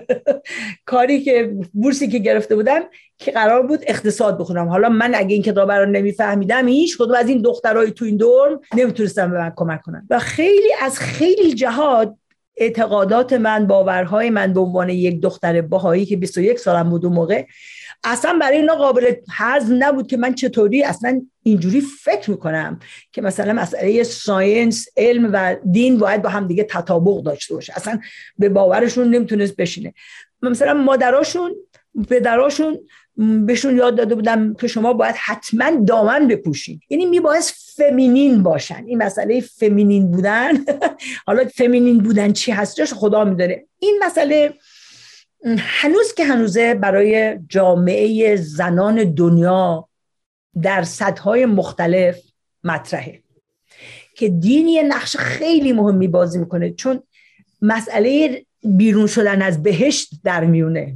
کاری 0.85 1.21
که 1.21 1.55
بورسی 1.73 2.07
که 2.07 2.19
گرفته 2.19 2.55
بودم 2.55 2.81
که 3.17 3.31
قرار 3.31 3.67
بود 3.67 3.79
اقتصاد 3.87 4.39
بخونم. 4.39 4.67
حالا 4.67 4.89
من 4.89 5.15
اگه 5.15 5.33
این 5.33 5.43
کتاب 5.43 5.71
رو 5.71 5.85
نمیفهمیدم 5.85 6.67
هیچ 6.67 6.97
کدوم 6.97 7.15
از 7.15 7.29
این 7.29 7.41
دخترای 7.41 7.91
تو 7.91 8.05
این 8.05 8.17
دور 8.17 8.59
نمی‌تونستم 8.75 9.33
من 9.49 9.53
کمک 9.55 9.81
کنم 9.81 10.07
و 10.09 10.19
خیلی 10.19 10.73
از 10.81 10.99
خیلی 10.99 11.53
جهات 11.53 12.15
اعتقادات 12.57 13.33
من 13.33 13.67
باورهای 13.67 14.29
من 14.29 14.53
به 14.53 14.59
عنوان 14.59 14.89
یک 14.89 15.21
دختر 15.21 15.61
باهایی 15.61 16.05
که 16.05 16.17
21 16.17 16.59
سالم 16.59 16.89
بود 16.89 17.05
اون 17.05 17.13
موقع 17.13 17.45
اصلا 18.03 18.37
برای 18.41 18.57
اینا 18.57 18.75
قابل 18.75 19.13
هضم 19.31 19.75
نبود 19.79 20.07
که 20.07 20.17
من 20.17 20.33
چطوری 20.33 20.83
اصلا 20.83 21.21
اینجوری 21.43 21.81
فکر 21.81 22.31
می‌کنم 22.31 22.79
که 23.11 23.21
مثلا 23.21 23.53
مسئله 23.53 24.03
ساینس 24.03 24.85
علم 24.97 25.29
و 25.33 25.55
دین 25.71 25.97
باید 25.97 26.21
با 26.21 26.29
هم 26.29 26.47
دیگه 26.47 26.63
تطابق 26.63 27.23
داشته 27.23 27.53
باشه. 27.53 27.73
اصلا 27.75 27.99
به 28.37 28.49
باورشون 28.49 29.09
نمی‌تونست 29.09 29.55
بشینه. 29.55 29.93
مثلا 30.41 30.73
مادراشون 30.73 31.55
پدراشون 32.09 32.79
بهشون 33.19 33.77
یاد 33.77 33.95
داده 33.95 34.15
بودم 34.15 34.53
که 34.53 34.67
شما 34.67 34.93
باید 34.93 35.15
حتما 35.17 35.71
دامن 35.87 36.27
بپوشید 36.27 36.81
یعنی 36.89 37.05
میباید 37.05 37.43
فمینین 37.75 38.43
باشن. 38.43 38.83
این 38.87 39.03
مسئله 39.03 39.41
فمینین 39.41 40.11
بودن. 40.11 40.51
حالا 41.27 41.45
فمینین 41.45 41.97
بودن 41.97 42.33
چی 42.33 42.51
هستش 42.51 42.93
خدا 42.93 43.23
میداره 43.23 43.65
این 43.79 43.99
مسئله 44.03 44.53
هنوز 45.57 46.13
که 46.13 46.25
هنوزه 46.25 46.73
برای 46.73 47.39
جامعه 47.49 48.35
زنان 48.35 49.13
دنیا 49.13 49.89
در 50.61 50.83
سطحهای 50.83 51.45
مختلف 51.45 52.19
مطرحه. 52.63 53.23
که 54.15 54.29
دین 54.29 54.67
یه 54.67 54.83
نقش 54.83 55.17
خیلی 55.17 55.73
مهمی 55.73 56.07
بازی 56.07 56.39
می‌کنه. 56.39 56.73
چون 56.73 57.03
مسئله 57.61 58.45
بیرون 58.63 59.07
شدن 59.07 59.41
از 59.41 59.63
بهشت 59.63 60.09
در 60.23 60.45
میونه. 60.45 60.95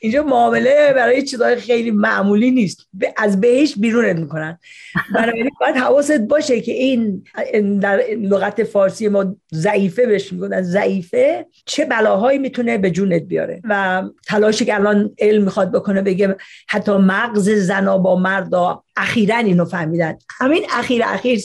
اینجا 0.00 0.22
معامله 0.22 0.92
برای 0.94 1.22
چیزهای 1.22 1.56
خیلی 1.56 1.90
معمولی 1.90 2.50
نیست. 2.50 2.88
از 3.16 3.40
بهش 3.40 3.74
بیرونت 3.78 4.16
می‌کنن. 4.16 4.58
بنابراین 5.14 5.50
باید 5.60 5.76
حواست 5.76 6.18
باشه 6.18 6.60
که 6.60 6.72
این 6.72 7.22
در 7.80 8.00
لغت 8.18 8.64
فارسی 8.64 9.08
ما 9.08 9.36
ضعیفه 9.54 10.06
بهش 10.06 10.32
میگن. 10.32 10.62
ضعیفه 10.62 11.46
چه 11.64 11.84
بلاهایی 11.84 12.38
می‌تونه 12.38 12.78
به 12.78 12.90
جونت 12.90 13.22
بیاره. 13.22 13.60
و 13.64 14.02
تلاشی 14.26 14.64
که 14.64 14.74
الان 14.74 15.10
علم 15.18 15.44
می‌خواد 15.44 15.72
بکنه 15.72 16.02
بگه 16.02 16.36
حتی 16.68 16.92
مغز 16.92 17.50
زنا 17.50 17.98
با 17.98 18.16
مردا 18.16 18.82
اخیرا 18.96 19.36
اینو 19.36 19.64
فهمیدن. 19.64 20.18
همین 20.40 20.62
اخیر 20.78 21.02
اخیر 21.04 21.40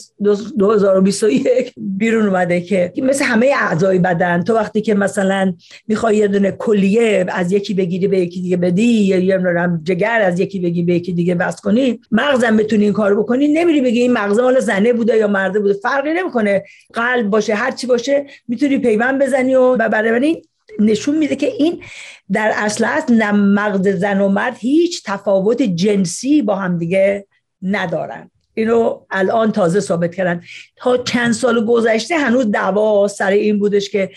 2021 0.58 1.74
بیرون 1.78 2.28
اومده 2.28 2.62
که 2.62 2.94
مثل 2.98 3.26
همه 3.26 3.54
اعضای 3.62 4.00
بدن 4.00 4.44
تو 4.44 4.54
وقتی 4.56 4.82
که 4.82 4.94
مثلا 4.94 5.54
می‌خوای 5.88 6.18
یه 6.18 6.28
دونه 6.28 6.52
کلیه 6.52 7.26
از 7.28 7.52
یکی 7.52 7.74
بگیری 7.74 8.08
به 8.14 8.20
یکی 8.20 8.42
دیگه 8.42 8.58
بدی 8.58 8.84
یا 8.84 9.18
یه 9.18 9.40
جگر 9.84 10.22
از 10.22 10.40
یکی 10.40 10.60
بگی 10.60 10.84
به 10.84 10.94
یکی 10.96 11.14
دیگه 11.14 11.36
بس 11.36 11.62
کنی 11.62 12.00
مغزم 12.12 12.58
بتونی 12.58 12.84
این 12.84 12.94
کارو 12.94 13.24
بکنی 13.24 13.48
نمیری 13.48 13.82
بگی 13.82 14.02
این 14.02 14.14
مغز 14.14 14.40
مال 14.40 14.60
زنه 14.60 14.94
بوده 14.94 15.18
یا 15.18 15.28
مرده 15.28 15.60
بوده 15.60 15.74
فرقی 15.74 16.14
نمی‌کنه. 16.14 16.64
قلب 16.94 17.30
باشه 17.30 17.56
هر 17.56 17.72
چی 17.72 17.88
باشه 17.88 18.26
می‌تونی 18.48 18.78
پیوند 18.78 19.22
بزنی 19.22 19.56
و 19.56 19.78
برای 19.78 20.42
نشون 20.80 21.18
میده 21.18 21.36
که 21.36 21.48
این 21.48 21.84
در 22.32 22.52
اصل 22.56 22.86
نه 23.10 23.32
مغز 23.32 23.88
زن 23.88 24.22
و 24.22 24.30
مرد 24.30 24.58
هیچ 24.60 25.04
تفاوت 25.06 25.62
جنسی 25.62 26.42
با 26.42 26.56
هم 26.56 26.78
دیگه 26.78 27.28
ندارن. 27.62 28.32
اینو 28.54 29.00
الان 29.12 29.52
تازه 29.52 29.80
ثابت 29.80 30.16
کردن. 30.16 30.42
تا 30.76 30.98
چند 30.98 31.32
سال 31.32 31.66
گذشته 31.66 32.18
هنوز 32.18 32.52
دعوا 32.52 33.08
سر 33.08 33.32
این 33.32 33.60
بودش 33.60 33.90
که 33.90 34.10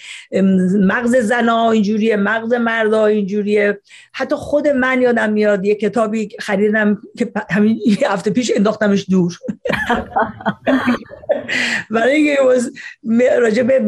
مغز 0.80 1.16
زنا 1.16 1.70
اینجوریه 1.70 2.16
مغز 2.16 2.52
مردا 2.52 3.06
اینجوریه. 3.06 3.80
حتی 4.12 4.34
خود 4.34 4.68
من 4.68 5.02
یادم 5.02 5.32
میاد 5.32 5.64
یه 5.64 5.74
کتابی 5.74 6.28
خریدم 6.40 7.02
که 7.18 7.32
همین 7.50 7.80
هفته 8.06 8.30
پیش 8.30 8.52
انداختمش 8.56 9.06
دور. 9.10 9.38
برای 11.90 12.14
اینکه 12.14 12.38
راجع 13.38 13.62
به 13.62 13.80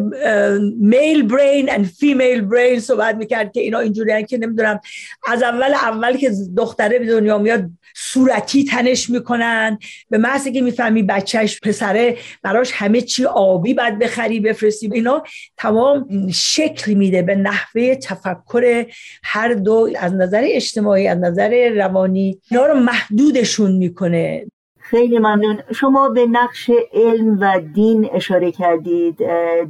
میل 0.80 1.22
برین 1.22 1.68
and 1.68 1.86
فیمیل 1.98 2.40
برین 2.40 2.80
صحبت 2.80 3.14
می‌کرد 3.14 3.52
که 3.52 3.60
اینا 3.60 3.78
اینجوری 3.78 4.24
که 4.24 4.38
نمی‌دونم. 4.38 4.80
از 5.28 5.42
اول 5.42 5.74
اول 5.74 6.16
که 6.16 6.30
دختره 6.56 6.98
به 6.98 7.06
دنیا 7.06 7.38
میاد 7.38 7.70
صورتی 7.96 8.64
تنش 8.64 9.10
می‌کنن. 9.10 9.78
به 10.10 10.18
محضی 10.18 10.52
که 10.52 10.60
می‌فهمی 10.60 11.02
بچهش 11.02 11.60
پسره 11.60 12.16
براش 12.42 12.70
همه 12.74 13.00
چی 13.00 13.24
آبی 13.24 13.74
باید 13.74 13.98
بخری 13.98 14.40
بفرستی. 14.40 14.90
اینا 14.92 15.22
تمام 15.56 16.08
شکل 16.32 16.94
میده 16.94 17.22
به 17.22 17.34
نحوه 17.34 17.94
تفکر 17.94 18.86
هر 19.22 19.54
دو. 19.54 19.88
از 19.98 20.14
نظر 20.14 20.42
اجتماعی 20.44 21.08
از 21.08 21.18
نظر 21.18 21.68
روانی 21.68 22.40
اینا 22.50 22.66
رو 22.66 22.74
محدودشون 22.74 23.72
می‌کنه. 23.72 24.46
خیلی 24.90 25.18
ممنون 25.18 25.62
شما 25.74 26.08
به 26.08 26.26
نقش 26.26 26.70
علم 26.92 27.38
و 27.40 27.60
دین 27.60 28.08
اشاره 28.12 28.52
کردید 28.52 29.16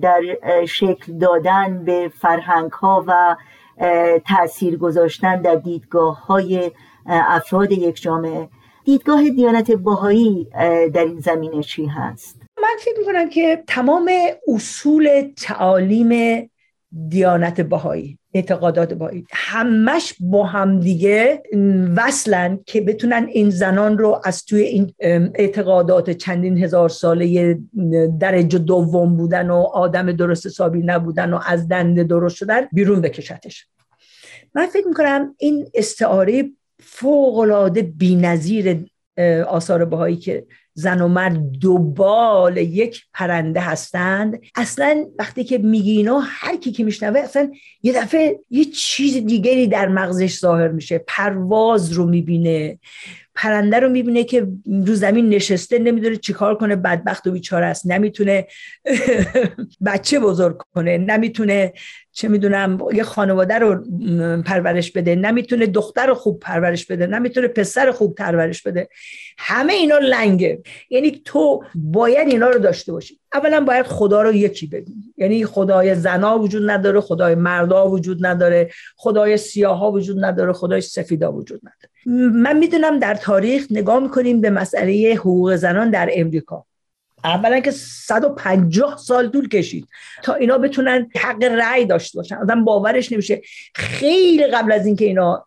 در 0.00 0.22
شکل 0.66 1.18
دادن 1.18 1.84
به 1.84 2.12
فرهنگ 2.18 2.72
ها 2.72 3.04
و 3.06 3.36
تاثیر 4.28 4.76
گذاشتن 4.76 5.42
در 5.42 5.54
دیدگاه 5.54 6.26
های 6.26 6.70
افراد 7.06 7.72
یک 7.72 8.02
جامعه 8.02 8.48
دیدگاه 8.84 9.28
دیانت 9.28 9.70
باهایی 9.70 10.48
در 10.94 11.04
این 11.04 11.20
زمینه 11.20 11.62
چی 11.62 11.86
هست؟ 11.86 12.42
من 12.62 12.76
فکر 12.78 12.98
می‌کنم 12.98 13.28
که 13.28 13.64
تمام 13.66 14.10
اصول 14.54 15.32
تعالیم 15.46 16.10
دیانت 17.08 17.60
بهایی 17.60 18.18
اعتقادات 18.34 18.94
بهایی. 18.94 19.24
همش 19.32 20.14
با 20.20 20.44
هم 20.44 20.80
دیگه 20.80 21.42
وصلن 21.96 22.60
که 22.66 22.80
بتونن 22.80 23.26
این 23.32 23.50
زنان 23.50 23.98
رو 23.98 24.20
از 24.24 24.44
توی 24.44 24.62
این 24.62 24.94
اعتقادات 25.34 26.10
چندین 26.10 26.58
هزار 26.58 26.88
ساله 26.88 27.58
درجه 28.20 28.58
دوم 28.58 29.16
بودن 29.16 29.50
و 29.50 29.56
آدم 29.56 30.12
درست 30.12 30.46
حسابی 30.46 30.82
نبودن 30.82 31.32
و 31.32 31.40
از 31.46 31.68
دنده 31.68 32.04
درست 32.04 32.36
شدن 32.36 32.60
بیرون 32.72 33.00
بکشتش. 33.00 33.66
من 34.54 34.66
فکر 34.66 34.88
می‌کنم 34.88 35.34
این 35.38 35.68
استعاره 35.74 36.44
فوقلاده 36.82 37.82
بی 37.82 38.16
نظیر 38.16 38.84
آثار 39.46 39.84
بهایی 39.84 40.16
که 40.16 40.46
زن 40.78 41.00
و 41.00 41.08
مرد 41.08 41.50
دوبال 41.50 42.56
یک 42.56 43.04
پرنده 43.14 43.60
هستند. 43.60 44.40
اصلا 44.54 45.06
وقتی 45.18 45.44
که 45.44 45.58
میگی 45.58 45.90
اینا 45.90 46.20
هر 46.24 46.56
کی 46.56 46.72
که 46.72 46.84
میشنوه 46.84 47.20
اصلا 47.20 47.50
یه 47.82 47.92
دفعه 47.92 48.38
یه 48.50 48.64
چیز 48.64 49.26
دیگری 49.26 49.66
در 49.66 49.88
مغزش 49.88 50.38
ظاهر 50.38 50.68
میشه. 50.68 51.04
پرواز 51.06 51.92
رو 51.92 52.06
می‌بینه. 52.06 52.78
پرنده 53.34 53.80
رو 53.80 53.88
می‌بینه 53.88 54.24
که 54.24 54.46
رو 54.86 54.94
زمین 54.94 55.28
نشسته 55.28 55.78
نمی‌دونه 55.78 56.16
چیکار 56.16 56.54
کنه 56.54 56.76
بدبخت 56.76 57.26
و 57.26 57.30
بیچاره 57.30 57.66
است. 57.66 57.86
نمی‌تونه 57.86 58.46
بچه 59.86 60.20
بزرگ 60.20 60.56
کنه. 60.74 60.98
نمی‌تونه 60.98 61.72
چه 62.18 62.28
می‌دونم 62.28 62.78
یه 62.92 63.02
خانواده 63.02 63.54
رو 63.54 63.84
پرورش 64.42 64.92
بده 64.92 65.14
نمی‌تونه 65.14 65.66
دختر 65.66 66.14
خوب 66.14 66.40
پرورش 66.40 66.86
بده 66.86 67.06
نمی‌تونه 67.06 67.48
پسر 67.48 67.90
خوب 67.90 68.14
پرورش 68.14 68.62
بده. 68.62 68.88
همه 69.38 69.72
اینا 69.72 69.98
لنگه. 69.98 70.62
یعنی 70.90 71.22
تو 71.24 71.64
باید 71.74 72.28
اینا 72.28 72.50
رو 72.50 72.58
داشته 72.58 72.92
باشی. 72.92 73.20
اولا 73.32 73.60
باید 73.60 73.86
خدا 73.86 74.22
رو 74.22 74.32
یکی 74.32 74.66
ببینی 74.66 75.14
یعنی 75.16 75.44
خدای 75.44 75.94
زنا 75.94 76.38
وجود 76.38 76.70
نداره 76.70 77.00
خدای 77.00 77.34
مردا 77.34 77.90
وجود 77.90 78.26
نداره 78.26 78.70
خدای 78.96 79.36
سیاها 79.36 79.92
وجود 79.92 80.24
نداره 80.24 80.52
خدای 80.52 80.80
سفیدا 80.80 81.32
وجود 81.32 81.60
نداره. 81.60 82.30
من 82.30 82.58
می‌دونم 82.58 82.98
در 82.98 83.14
تاریخ 83.14 83.66
نگاه 83.70 84.02
می‌کنیم 84.02 84.40
به 84.40 84.50
مسئله 84.50 85.14
حقوق 85.18 85.56
زنان 85.56 85.90
در 85.90 86.10
امریکا. 86.12 86.64
اولا 87.24 87.60
که 87.60 87.70
150 87.70 88.96
سال 88.96 89.28
طول 89.28 89.48
کشید 89.48 89.88
تا 90.22 90.34
اینا 90.34 90.58
بتونن 90.58 91.10
حق 91.16 91.44
رأی 91.44 91.84
داشته 91.84 92.18
باشن. 92.18 92.36
آدم 92.36 92.64
باورش 92.64 93.12
نمیشه. 93.12 93.42
خیلی 93.74 94.46
قبل 94.46 94.72
از 94.72 94.86
اینکه 94.86 95.04
اینا 95.04 95.46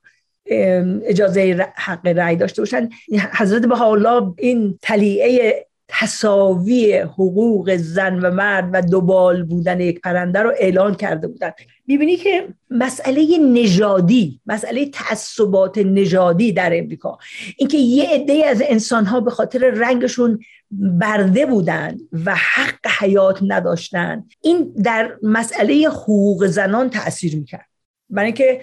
اجازه 1.05 1.67
حق 1.75 2.07
رأی 2.07 2.35
داشته 2.35 2.61
باشن 2.61 2.89
حضرت 3.33 3.65
بها 3.65 4.35
این 4.37 4.79
تلیعه 4.81 5.65
تصاوی 5.99 6.97
حقوق 6.97 7.75
زن 7.75 8.19
و 8.19 8.31
مرد 8.31 8.69
و 8.73 8.81
دوبال 8.81 9.43
بودن 9.43 9.79
یک 9.79 10.01
پرنده 10.01 10.39
رو 10.39 10.53
اعلان 10.59 10.95
کرده 10.95 11.27
بودن. 11.27 11.51
می‌بینی 11.87 12.17
که 12.17 12.47
مسئله 12.69 13.37
نژادی 13.37 14.39
مسئله 14.45 14.85
تعصبات 14.85 15.77
نژادی 15.77 16.51
در 16.51 16.77
امریکا. 16.77 17.17
اینکه 17.57 17.77
یه 17.77 18.09
عده 18.09 18.45
از 18.45 18.63
انسانها 18.65 19.19
به 19.19 19.31
خاطر 19.31 19.59
رنگشون 19.59 20.39
برده 20.71 21.45
بودن 21.45 21.97
و 22.25 22.35
حق 22.35 22.87
حیات 22.99 23.39
نداشتن 23.47 24.23
این 24.41 24.73
در 24.83 25.11
مسئله 25.23 25.87
حقوق 25.87 26.45
زنان 26.45 26.89
تاثیر 26.89 27.35
می‌کرد. 27.35 27.67
برای 28.09 28.25
اینکه 28.25 28.61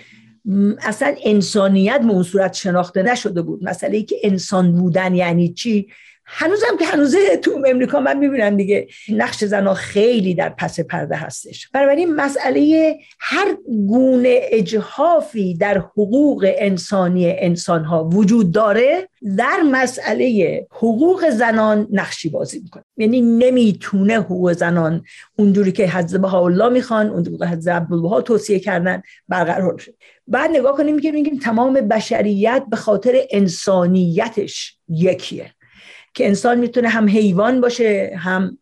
اصلا 0.83 1.15
انسانیت 1.25 2.01
به 2.01 2.13
اون 2.13 2.23
صورت 2.23 2.53
شناخته 2.53 3.03
نشده 3.03 3.43
بود. 3.43 3.65
مسئله 3.65 3.97
ای 3.97 4.03
که 4.03 4.17
انسان 4.23 4.73
بودن 4.73 5.15
یعنی 5.15 5.53
چی؟ 5.53 5.89
هنوزم 6.31 6.77
که 6.79 6.85
هنوزه 6.87 7.37
تو 7.37 7.63
امریکا 7.67 8.01
من 8.01 8.19
می‌بینم 8.19 8.57
دیگه 8.57 8.89
نقش 9.09 9.45
زنها 9.45 9.75
خیلی 9.75 10.35
در 10.35 10.49
پس 10.49 10.81
پرده 10.81 11.17
هستش. 11.17 11.69
بنابراین 11.69 12.15
مسئله 12.15 12.97
هر 13.21 13.57
گونه 13.89 14.41
اجهافی 14.43 15.55
در 15.55 15.79
حقوق 15.79 16.47
انسانی 16.59 17.31
انسان 17.39 17.85
ها 17.85 18.09
وجود 18.09 18.53
داره 18.53 19.09
در 19.37 19.63
مسئله 19.73 20.67
حقوق 20.71 21.31
زنان 21.31 21.89
نقشی 21.93 22.29
بازی 22.29 22.61
می‌کنه. 22.61 22.85
یعنی 22.97 23.21
نمی‌تونه 23.21 24.15
حقوق 24.15 24.53
زنان 24.53 25.05
اونجوری 25.39 25.73
که 25.73 25.89
حضرت 25.89 26.35
الله 26.35 26.69
می‌خوان 26.69 27.11
اونجوری 27.11 27.39
که 27.39 27.47
حضرت 27.47 27.75
عبدالبها 27.75 28.21
توصیه 28.21 28.59
کردن 28.59 29.03
برقرار 29.29 29.79
شد 29.79 29.95
بعد 30.27 30.51
نگاه 30.51 30.77
کنیم 30.77 30.99
که 30.99 31.13
میگیم 31.13 31.39
تمام 31.39 31.75
بشریت 31.75 32.63
به 32.71 32.77
خاطر 32.77 33.21
انسانیتش 33.31 34.77
یکیه. 34.89 35.55
که 36.15 36.27
انسان 36.27 36.59
می‌تونه 36.59 36.89
هم 36.89 37.09
حیوان 37.09 37.61
باشه 37.61 38.13
هم 38.17 38.59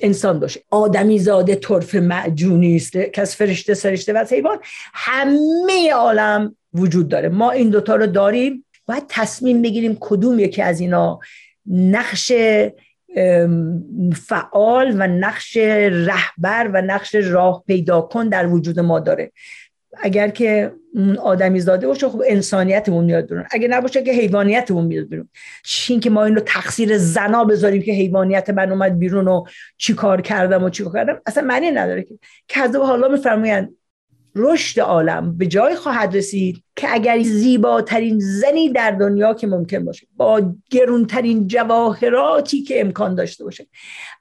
انسان 0.00 0.40
باشه. 0.40 0.60
آدمی 0.70 1.18
زاده 1.18 1.54
طرف 1.54 1.94
معجونی 1.94 2.76
است 2.76 2.92
که 2.92 3.20
از 3.20 3.36
فرشته 3.36 3.74
سرشته 3.74 4.12
و 4.12 4.24
حیوان. 4.30 4.58
همه 4.94 5.92
عالم 5.94 6.56
وجود 6.74 7.08
داره. 7.08 7.28
ما 7.28 7.50
این 7.50 7.70
دوتا 7.70 7.96
رو 7.96 8.06
داریم. 8.06 8.64
باید 8.86 9.04
تصمیم 9.08 9.62
بگیریم 9.62 9.96
کدوم 10.00 10.38
یکی 10.38 10.62
از 10.62 10.80
اینا 10.80 11.20
نقش 11.66 12.32
فعال 14.26 14.94
و 14.98 15.06
نقش 15.06 15.56
رهبر 15.56 16.70
و 16.72 16.82
نقش 16.82 17.14
راه 17.14 17.64
پیدا 17.66 18.00
کن 18.00 18.28
در 18.28 18.46
وجود 18.46 18.80
ما 18.80 19.00
داره. 19.00 19.32
اگر 19.96 20.28
که 20.28 20.72
آدمی 21.22 21.60
زاده 21.60 21.86
باشه 21.86 22.08
خب 22.08 22.22
انسانیتمون 22.26 23.04
میاد 23.04 23.28
بیرون. 23.28 23.44
اگه 23.50 23.68
نباشه 23.68 24.02
که 24.02 24.12
حیوانیتمون 24.12 24.84
میاد 24.84 25.08
بیرون. 25.08 25.28
چین 25.64 26.00
که 26.00 26.10
ما 26.10 26.24
اینو 26.24 26.40
تقصیر 26.40 26.98
زنا 26.98 27.44
بذاریم 27.44 27.82
که 27.82 27.92
حیوانیت 27.92 28.50
من 28.50 28.70
اومد 28.70 28.98
بیرون 28.98 29.28
و 29.28 29.44
چی 29.76 29.94
کار 29.94 30.20
کردم 30.20 30.64
و 30.64 30.70
چی 30.70 30.84
کار 30.84 30.92
کردم؟ 30.92 31.20
اصلا 31.26 31.44
معنی 31.44 31.70
نداره 31.70 32.02
که. 32.02 32.18
کذب 32.48 32.80
حالا 32.80 33.08
میفرمایند 33.08 33.77
رشد 34.38 34.80
عالم 34.80 35.38
به 35.38 35.46
جای 35.46 35.74
خواهد 35.74 36.16
رسید 36.16 36.62
که 36.76 36.88
اگر 36.90 37.22
زیباترین 37.22 38.18
زنی 38.18 38.68
در 38.68 38.90
دنیا 38.90 39.34
که 39.34 39.46
ممکن 39.46 39.84
باشه 39.84 40.06
با 40.16 40.42
گرونترین 40.70 41.46
جواهراتی 41.46 42.62
که 42.62 42.80
امکان 42.80 43.14
داشته 43.14 43.44
باشه. 43.44 43.66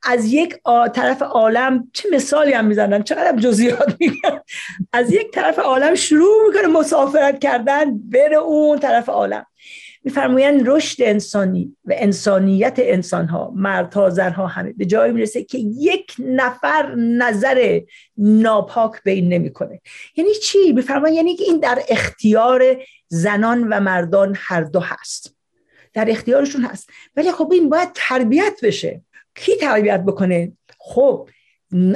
از 0.04 0.34
یک 0.34 0.56
طرف 0.94 1.22
عالم 1.22 1.90
چه 1.94 2.10
مثالی 2.14 2.54
هم 2.54 2.66
می‌زنن؟ 2.66 3.04
چقدر 3.04 3.40
جزئیات 3.40 3.96
میگن؟ 4.00 4.40
از 4.94 5.12
یک 5.12 5.32
طرف 5.32 5.60
عالم 5.60 5.96
شروع 5.96 6.48
می‌کنه 6.48 6.68
مسافرت 6.68 7.40
کردن 7.40 7.98
بره 7.98 8.36
اون 8.36 8.80
طرف 8.80 9.10
عالم. 9.10 9.46
میفرمایند 10.08 10.62
رشد 10.70 11.04
انسانی 11.04 11.78
و 11.86 11.94
انسانیت 11.98 12.76
انسان 12.78 13.28
ها 13.28 13.52
مردها 13.56 14.10
زنها 14.10 14.48
همه 14.48 14.74
به 14.74 14.86
جایی 14.86 15.14
می‌رسه 15.14 15.44
که 15.44 15.58
یک 15.58 16.16
نفر 16.20 16.96
نظر 16.96 17.82
ناپاک 18.18 19.04
به 19.04 19.12
این 19.12 19.34
نمی‌کنه. 19.34 19.82
یعنی 20.16 20.34
چی؟ 20.34 20.74
میفرمایند 20.74 21.16
یعنی 21.18 21.36
که 21.36 21.44
این 21.44 21.60
در 21.60 21.80
اختیار 21.90 22.64
زنان 23.08 23.68
و 23.68 23.80
مردان 23.80 24.36
هر 24.38 24.62
دو 24.62 24.80
هست. 24.80 25.36
در 25.94 26.12
اختیارشون 26.12 26.62
هست. 26.62 26.90
ولی 27.16 27.32
خب 27.32 27.50
این 27.52 27.70
باید 27.70 27.90
تربیت 27.96 28.60
بشه. 28.64 29.02
کی 29.36 29.56
تربیت 29.56 30.04
بکنه؟ 30.04 30.52
خب 30.80 31.30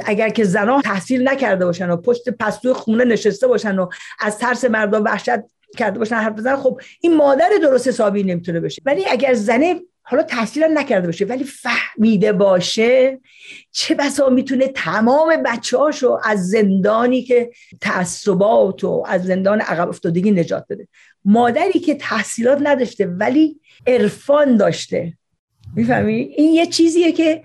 اگر 0.04 0.28
که 0.28 0.44
زنان 0.44 0.82
تحصیل 0.82 1.28
نکرده 1.28 1.64
باشن 1.64 1.90
و 1.90 1.96
پشت 1.96 2.30
پستوی 2.30 2.72
خونه 2.72 3.04
نشسته 3.04 3.46
باشن 3.46 3.78
و 3.78 3.88
از 4.20 4.38
ترس 4.38 4.64
مردان 4.64 5.02
وحشت 5.02 5.38
کرده 5.78 5.98
باشن 5.98 6.16
حرف 6.16 6.32
بزنن 6.34 6.56
خب 6.56 6.80
این 7.00 7.16
مادر 7.16 7.50
درست 7.62 7.88
حسابی 7.88 8.22
نمی‌تونه 8.22 8.60
بشه. 8.60 8.82
ولی 8.84 9.04
اگر 9.10 9.34
زنه 9.34 9.80
حالا 10.02 10.22
تحصیل 10.22 10.64
نکرده 10.74 11.06
باشه 11.06 11.24
ولی 11.24 11.44
فهمیده 11.44 12.32
باشه 12.32 13.20
چه 13.70 13.94
بسا 13.94 14.28
می‌تونه 14.28 14.68
تمام 14.68 15.42
بچه 15.46 15.78
هاشو 15.78 16.18
از 16.24 16.48
زندانی 16.48 17.22
که 17.22 17.50
تعصبات 17.80 18.84
و 18.84 19.04
از 19.08 19.24
زندان 19.24 19.60
عقب 19.60 19.88
افتادگی 19.88 20.30
نجات 20.30 20.66
بده. 20.70 20.88
مادری 21.24 21.78
که 21.78 21.94
تحصیلات 21.94 22.58
نداشته 22.62 23.06
ولی 23.06 23.60
عرفان 23.86 24.56
داشته. 24.56 25.12
می‌فهمی؟ 25.76 26.14
این 26.14 26.52
یه 26.52 26.66
چیزیه 26.66 27.12
که 27.12 27.42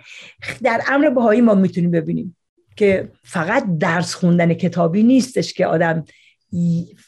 در 0.63 0.81
امر 0.87 1.09
بهایی 1.09 1.41
ما 1.41 1.55
می‌تونیم 1.55 1.91
ببینیم 1.91 2.37
که 2.75 3.09
فقط 3.23 3.65
درس 3.79 4.13
خوندن 4.13 4.53
کتابی 4.53 5.03
نیستش 5.03 5.53
که 5.53 5.65
آدم 5.65 6.05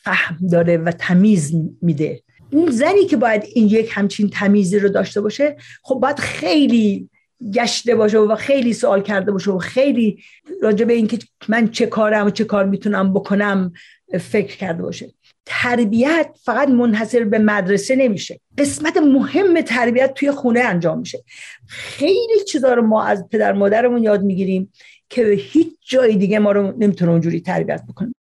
فهم 0.03 0.37
داره 0.51 0.77
و 0.77 0.91
تمیز 0.91 1.55
میده. 1.81 2.21
این 2.49 2.71
زنی 2.71 3.05
که 3.05 3.17
باید 3.17 3.43
این 3.53 3.67
یک 3.67 3.89
همچین 3.93 4.29
تمیزی 4.29 4.79
رو 4.79 4.89
داشته 4.89 5.21
باشه 5.21 5.55
خب 5.83 5.95
باید 5.95 6.19
خیلی 6.19 7.09
گشته 7.53 7.95
باشه 7.95 8.17
و 8.17 8.35
خیلی 8.35 8.73
سوال 8.73 9.01
کرده 9.01 9.31
باشه 9.31 9.51
و 9.51 9.57
خیلی 9.57 10.23
راجع 10.61 10.85
به 10.85 10.93
اینکه 10.93 11.19
من 11.47 11.71
چه 11.71 11.85
کارم 11.85 12.27
و 12.27 12.29
چه 12.29 12.43
کار 12.43 12.65
می‌تونم 12.65 13.13
بکنم 13.13 13.73
فکر 14.19 14.57
کرده 14.57 14.83
باشه. 14.83 15.13
تربیت 15.45 16.27
فقط 16.43 16.69
منحصر 16.69 17.23
به 17.23 17.39
مدرسه 17.39 17.95
نمیشه. 17.95 18.39
قسمت 18.57 18.97
مهم 18.97 19.61
تربیت 19.61 20.13
توی 20.13 20.31
خونه 20.31 20.59
انجام 20.59 20.99
میشه. 20.99 21.23
خیلی 21.67 22.43
چیزا 22.47 22.73
رو 22.73 22.81
ما 22.81 23.03
از 23.03 23.29
پدر 23.31 23.53
مادرمون 23.53 24.03
یاد 24.03 24.23
می‌گیریم 24.23 24.73
که 25.09 25.23
به 25.23 25.31
هیچ 25.31 25.67
جای 25.81 26.15
دیگه 26.15 26.39
ما 26.39 26.51
رو 26.51 26.73
نمی‌تونه 26.77 27.11
اونجوری 27.11 27.41
تربیت 27.41 27.81
بکنه. 27.89 28.13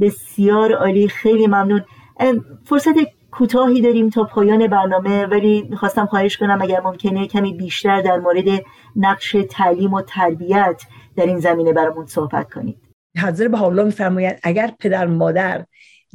بسیار 0.00 0.72
عالی 0.72 1.08
خیلی 1.08 1.46
ممنون. 1.46 1.84
فرصت 2.64 2.94
کوتاهی 3.30 3.80
داریم 3.80 4.10
تا 4.10 4.24
پایان 4.24 4.66
برنامه 4.66 5.26
ولی 5.26 5.70
خواستم 5.76 6.06
خواهش 6.06 6.36
کنم 6.36 6.62
اگر 6.62 6.80
ممکنه 6.80 7.26
کمی 7.26 7.54
بیشتر 7.54 8.02
در 8.02 8.18
مورد 8.18 8.44
نقش 8.96 9.36
تعلیم 9.50 9.94
و 9.94 10.02
تربیت 10.02 10.82
در 11.16 11.26
این 11.26 11.40
زمینه 11.40 11.72
برامون 11.72 12.06
صحبت 12.06 12.52
کنید. 12.52 12.78
حضرت 13.22 13.54
حالا 13.54 13.84
میفرمایند 13.84 14.40
اگر 14.42 14.72
پدر 14.80 15.06
مادر 15.06 15.64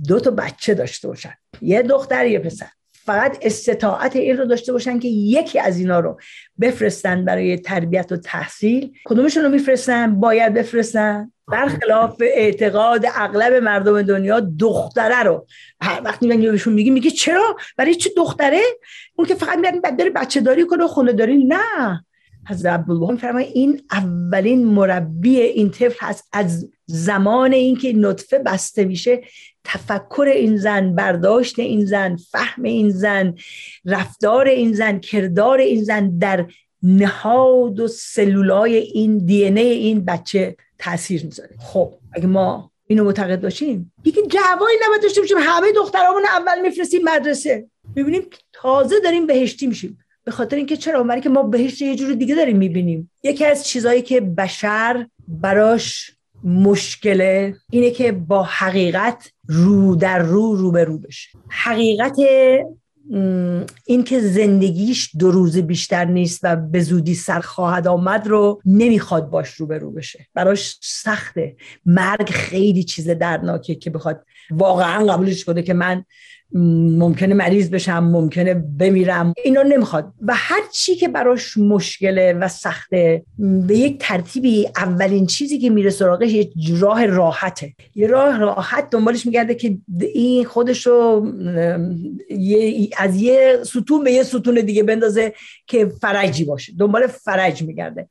دو 0.08 0.20
تا 0.20 0.32
بچه 0.32 0.74
داشته 0.74 1.08
باشن 1.08 1.34
یه 1.62 1.82
دختر 1.82 2.26
یه 2.26 2.40
پسر 2.40 2.68
فقط 2.92 3.38
استطاعت 3.42 4.16
این 4.16 4.38
رو 4.38 4.46
داشته 4.46 4.74
باشن 4.74 5.00
که 5.00 5.08
یکی 5.08 5.60
از 5.60 5.78
اینا 5.78 6.00
رو 6.00 6.20
بفرستن 6.62 7.26
برای 7.26 7.58
تربیت 7.58 8.12
و 8.12 8.18
تحصیل 8.18 8.92
کدومشون 9.06 9.44
رو 9.44 9.50
میفرستن؟ 9.50 10.20
باید 10.20 10.54
بفرستن؟ 10.54 11.32
برخلاف 11.48 12.16
اعتقاد 12.22 13.06
اغلب 13.16 13.54
مردم 13.54 14.02
دنیا 14.02 14.40
دختره 14.40 15.24
رو. 15.24 15.48
هر 15.82 16.02
وقتی 16.06 16.28
میگن 16.28 16.52
بهشون 16.52 16.74
میگی 16.74 16.90
میگه 16.90 17.12
چرا؟ 17.12 17.56
برای 17.78 17.96
چه 17.96 18.10
دختره؟ 18.18 18.62
اون 19.16 19.28
که 19.28 19.36
فقط 19.36 19.58
میاد 19.58 19.82
بره 19.82 20.10
بچه 20.10 20.42
داری 20.42 20.66
کنه 20.66 20.84
و 20.84 20.88
خونه 20.88 21.14
داری 21.14 21.44
نه. 21.44 22.06
حضرت 22.50 22.74
عبدالبها 22.74 23.12
میفرماید 23.12 23.52
این 23.54 23.82
اولین 23.92 24.66
مربی 24.66 25.40
این 25.40 25.72
طفل 25.72 26.06
هست. 26.08 26.30
از 26.34 26.70
زمان 26.86 27.54
اینکه 27.54 27.94
نطفه 27.94 28.40
بسته 28.40 28.86
میشه 28.86 29.22
تفکر 29.64 30.26
این 30.36 30.58
زن 30.58 30.96
برداشت 30.96 31.60
این 31.60 31.86
زن 31.86 32.16
فهم 32.16 32.64
این 32.64 32.90
زن 32.90 33.36
رفتار 33.86 34.48
این 34.48 34.74
زن 34.74 35.00
کردار 35.00 35.58
این 35.58 35.84
زن 35.84 36.18
در 36.18 36.46
نهاد 36.84 37.80
و 37.80 37.88
سلولای 37.88 38.76
این 38.76 39.26
دی 39.26 39.44
ای 39.44 39.60
این 39.60 40.06
بچه 40.06 40.56
تاثیر 40.84 41.26
می‌ذاره. 41.26 41.56
خب 41.60 41.94
اگه 42.14 42.28
ما 42.28 42.72
اینو 42.88 43.04
معتقد 43.04 43.42
باشیم 43.42 43.94
دیگه 44.04 44.22
جوایی 44.22 44.78
نباید 44.86 45.02
داشته 45.02 45.22
باشیم. 45.22 45.38
همه 45.40 45.72
دخترامون 45.76 46.24
اول 46.26 46.62
میفرستیم 46.62 47.02
مدرسه. 47.04 47.68
می‌بینیم 47.96 48.22
تازه 48.54 49.00
داریم 49.00 49.28
بهشتی 49.28 49.68
میشیم. 49.68 49.98
به 50.24 50.32
خاطر 50.32 50.56
اینکه 50.56 50.78
چرا؟ 50.78 51.04
برای 51.04 51.22
که 51.22 51.30
ما 51.30 51.44
بهشت 51.44 51.82
یه 51.82 51.96
جور 51.96 52.14
دیگه 52.14 52.36
داریم 52.36 52.58
می‌بینیم. 52.58 53.12
یکی 53.24 53.46
از 53.46 53.68
چیزهایی 53.68 54.02
که 54.02 54.22
بشر 54.22 55.08
براش 55.28 56.12
مشکله 56.44 57.56
اینه 57.72 57.92
که 57.92 58.12
با 58.12 58.44
حقیقت 58.44 59.32
رو 59.48 59.96
در 59.96 60.20
رو 60.20 60.56
رو 60.56 60.72
به 60.72 60.84
رو 60.84 60.98
بشه. 60.98 61.30
حقیقت 61.50 62.20
این 63.86 64.04
که 64.06 64.20
زندگیش 64.20 65.10
دو 65.20 65.32
روز 65.32 65.58
بیشتر 65.58 66.06
نیست 66.06 66.40
و 66.44 66.56
به 66.56 66.82
زودی 66.82 67.16
سر 67.16 67.40
خواهد 67.40 67.88
آمد 67.88 68.28
رو 68.28 68.62
نمی‌خواد 68.66 69.30
باش 69.30 69.50
رو 69.50 69.68
به 69.68 69.78
رو 69.78 69.92
بشه. 69.92 70.28
براش 70.34 70.78
سخته. 70.82 71.56
مرگ 71.86 72.30
خیلی 72.30 72.84
چیز 72.84 73.10
درناکه 73.10 73.76
که 73.76 73.90
بخواد 73.90 74.26
واقعا 74.52 75.06
قبولش 75.06 75.46
کنه 75.46 75.62
که 75.62 75.74
من 75.74 76.06
ممکنه 76.54 77.34
مریض 77.34 77.70
بشم 77.70 78.04
ممکنه 78.04 78.54
بمیرم. 78.54 79.34
اینا 79.44 79.62
نمی‌خواد. 79.62 80.14
و 80.22 80.34
هر 80.36 80.62
چی 80.72 80.96
که 80.96 81.08
براش 81.08 81.58
مشکله 81.58 82.34
و 82.34 82.48
سخته 82.48 83.24
به 83.68 83.78
یک 83.78 83.98
ترتیبی 84.00 84.68
اولین 84.78 85.26
چیزی 85.26 85.60
که 85.60 85.70
میره 85.70 85.90
سراغش 85.90 86.32
یه 86.32 86.52
راه 86.80 87.06
راحته. 87.06 87.74
یه 87.96 88.08
راه 88.08 88.38
راحت 88.38 88.90
دنبالش 88.90 89.26
میگرده 89.26 89.56
که 89.56 89.78
این 90.14 90.46
خودشو 90.46 91.26
از 92.98 93.16
یه 93.16 93.60
ستون 93.64 94.04
به 94.04 94.12
یه 94.12 94.24
ستون 94.24 94.56
دیگه 94.56 94.84
بندازه 94.84 95.34
که 95.68 95.86
فرجی 96.02 96.44
باشه. 96.44 96.74
دنبال 96.80 97.08
فرج 97.08 97.64
میگرده. 97.64 98.10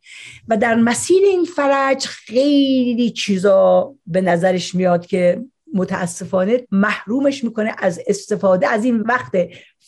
و 0.49 0.57
در 0.57 0.75
مسیر 0.75 1.23
این 1.25 1.45
فرج 1.45 2.07
خیلی 2.07 3.11
چیزا 3.11 3.95
به 4.07 4.21
نظرش 4.21 4.75
میاد 4.75 5.07
که 5.07 5.41
متاسفانه 5.75 6.67
محرومش 6.71 7.45
می‌کنه 7.45 7.75
از 7.79 8.01
استفاده 8.07 8.69
از 8.69 8.85
این 8.85 9.01
وقت 9.01 9.33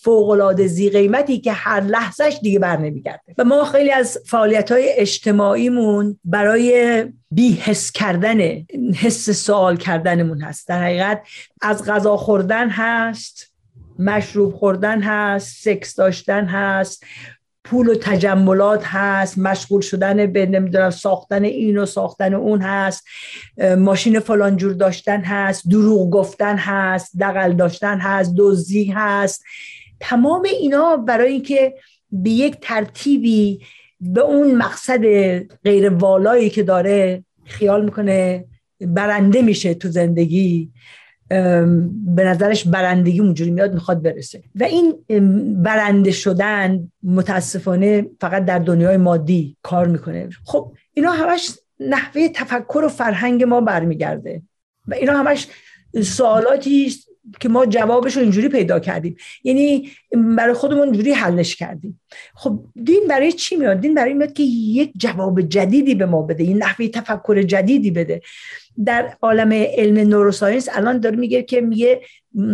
فوقالعاده 0.04 0.66
زی 0.66 0.90
قیمتی 0.90 1.40
که 1.40 1.52
هر 1.52 1.80
لحظهش 1.80 2.38
دیگه 2.42 2.58
بر 2.58 2.76
نمیگرده 2.76 3.34
و 3.38 3.44
ما 3.44 3.64
خیلی 3.64 3.90
از 3.90 4.18
فعالیت 4.26 4.72
های 4.72 4.92
اجتماعیمون 4.96 6.18
برای 6.24 7.04
بی 7.30 7.52
حس 7.52 7.92
کردن 7.92 8.40
حس 8.94 9.30
سوال 9.30 9.76
کردنمون 9.76 10.42
هست. 10.42 10.68
در 10.68 10.82
حقیقت 10.82 11.22
از 11.62 11.84
غذا 11.84 12.16
خوردن 12.16 12.68
هست 12.68 13.52
مشروب 13.98 14.54
خوردن 14.54 15.02
هست 15.02 15.62
سکس 15.64 15.94
داشتن 15.94 16.44
هست. 16.44 17.04
پول 17.64 17.88
و 17.88 17.94
تجملات 17.94 18.84
هست 18.84 19.38
مشغول 19.38 19.80
شدن 19.80 20.26
به 20.26 20.46
نمی‌دونم 20.46 20.90
ساختن 20.90 21.44
این 21.44 21.78
و 21.78 21.86
ساختن 21.86 22.34
اون 22.34 22.60
هست 22.60 23.04
ماشین 23.78 24.20
فلان 24.20 24.56
جور 24.56 24.72
داشتن 24.72 25.20
هست 25.20 25.68
دروغ 25.68 26.10
گفتن 26.10 26.56
هست 26.56 27.18
دقل 27.20 27.52
داشتن 27.52 27.98
هست 27.98 28.34
دزدی 28.38 28.84
هست. 28.84 29.44
تمام 30.00 30.42
اینا 30.60 30.96
برای 30.96 31.32
اینکه 31.32 31.74
به 32.12 32.30
یک 32.30 32.56
ترتیبی 32.60 33.60
به 34.00 34.20
اون 34.20 34.54
مقصد 34.54 35.02
غیر 35.64 35.88
والایی 35.88 36.50
که 36.50 36.62
داره 36.62 37.24
خیال 37.44 37.84
می‌کنه 37.84 38.44
برنده 38.80 39.42
میشه 39.42 39.74
تو 39.74 39.88
زندگی. 39.88 40.70
به 41.28 42.24
نظرش 42.24 42.66
برندگی 42.66 43.20
اونجوری 43.20 43.50
میاد 43.50 43.74
می‌خواد 43.74 44.02
برسه. 44.02 44.42
و 44.54 44.64
این 44.64 44.94
برنده 45.62 46.10
شدن 46.10 46.90
متاسفانه 47.02 48.06
فقط 48.20 48.44
در 48.44 48.58
دنیای 48.58 48.96
مادی 48.96 49.56
کار 49.62 49.86
می‌کنه. 49.86 50.28
خب 50.44 50.72
اینا 50.94 51.10
همش 51.10 51.50
نحوه 51.80 52.28
تفکر 52.28 52.82
و 52.84 52.88
فرهنگ 52.88 53.44
ما 53.44 53.60
برمیگرده. 53.60 54.42
و 54.88 54.94
اینا 54.94 55.12
همش 55.12 55.48
سوالاتی 56.02 56.92
که 57.40 57.48
ما 57.48 57.66
جوابش 57.66 58.16
رو 58.16 58.22
اینجوری 58.22 58.48
پیدا 58.48 58.80
کردیم. 58.80 59.16
یعنی 59.44 59.90
برای 60.36 60.54
خودمون 60.54 60.82
اینجوری 60.82 61.12
حلش 61.12 61.56
کردیم. 61.56 62.00
خب 62.34 62.64
دین 62.84 63.04
برای 63.08 63.32
چی 63.32 63.56
میاد؟ 63.56 63.80
دین 63.80 63.94
برای 63.94 64.14
میاد 64.14 64.32
که 64.32 64.42
یک 64.42 64.92
جواب 64.96 65.40
جدیدی 65.40 65.94
به 65.94 66.06
ما 66.06 66.22
بده 66.22 66.44
این 66.44 66.56
نحوه 66.56 66.88
تفکر 66.88 67.42
جدیدی 67.42 67.90
بده. 67.90 68.22
در 68.84 69.16
عالم 69.22 69.52
علم 69.52 70.08
نوروساینس 70.08 70.68
الان 70.72 70.98
داره 70.98 71.16
میگه 71.16 71.42
که 71.42 71.60
میگه 71.60 72.00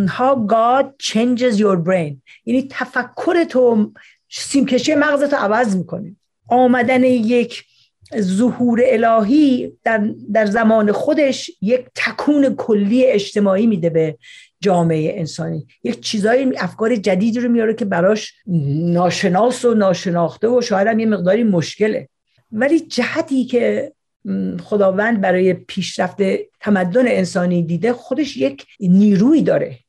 how 0.05 0.35
God 0.47 0.85
changes 1.03 1.57
your 1.57 1.77
brain. 1.87 2.15
یعنی 2.45 2.67
تفکر 2.69 3.43
تو 3.43 3.91
سیمکشی 4.29 4.95
مغزتو 4.95 5.35
عوض 5.35 5.75
می‌کنه. 5.75 6.15
آمدن 6.47 7.03
یک 7.03 7.63
ظهور 8.19 8.81
الهی 8.85 9.73
در, 9.83 10.09
در 10.33 10.45
زمان 10.45 10.91
خودش 10.91 11.51
یک 11.61 11.85
تکون 11.95 12.55
کلی 12.55 13.05
اجتماعی 13.05 13.67
میده 13.67 13.89
به 13.89 14.17
جامعه 14.61 15.19
انسانی. 15.19 15.67
یک 15.83 16.01
چیزای 16.01 16.53
افکار 16.57 16.95
جدیدی 16.95 17.39
رو 17.39 17.49
میاره 17.49 17.73
که 17.73 17.85
براش 17.85 18.33
ناشناس 18.47 19.65
و 19.65 19.73
ناشناخته 19.73 20.47
و 20.47 20.61
شاید 20.61 20.87
هم 20.87 20.99
یه 20.99 21.05
مقداری 21.05 21.43
مشکله. 21.43 22.09
ولی 22.51 22.79
جهتی 22.79 23.45
که 23.45 23.91
خداوند 24.63 25.21
برای 25.21 25.53
پیشرفت 25.53 26.17
تمدن 26.59 27.07
انسانی 27.07 27.63
دیده 27.63 27.93
خودش 27.93 28.37
یک 28.37 28.65
نیروی 28.79 29.41
داره. 29.41 29.79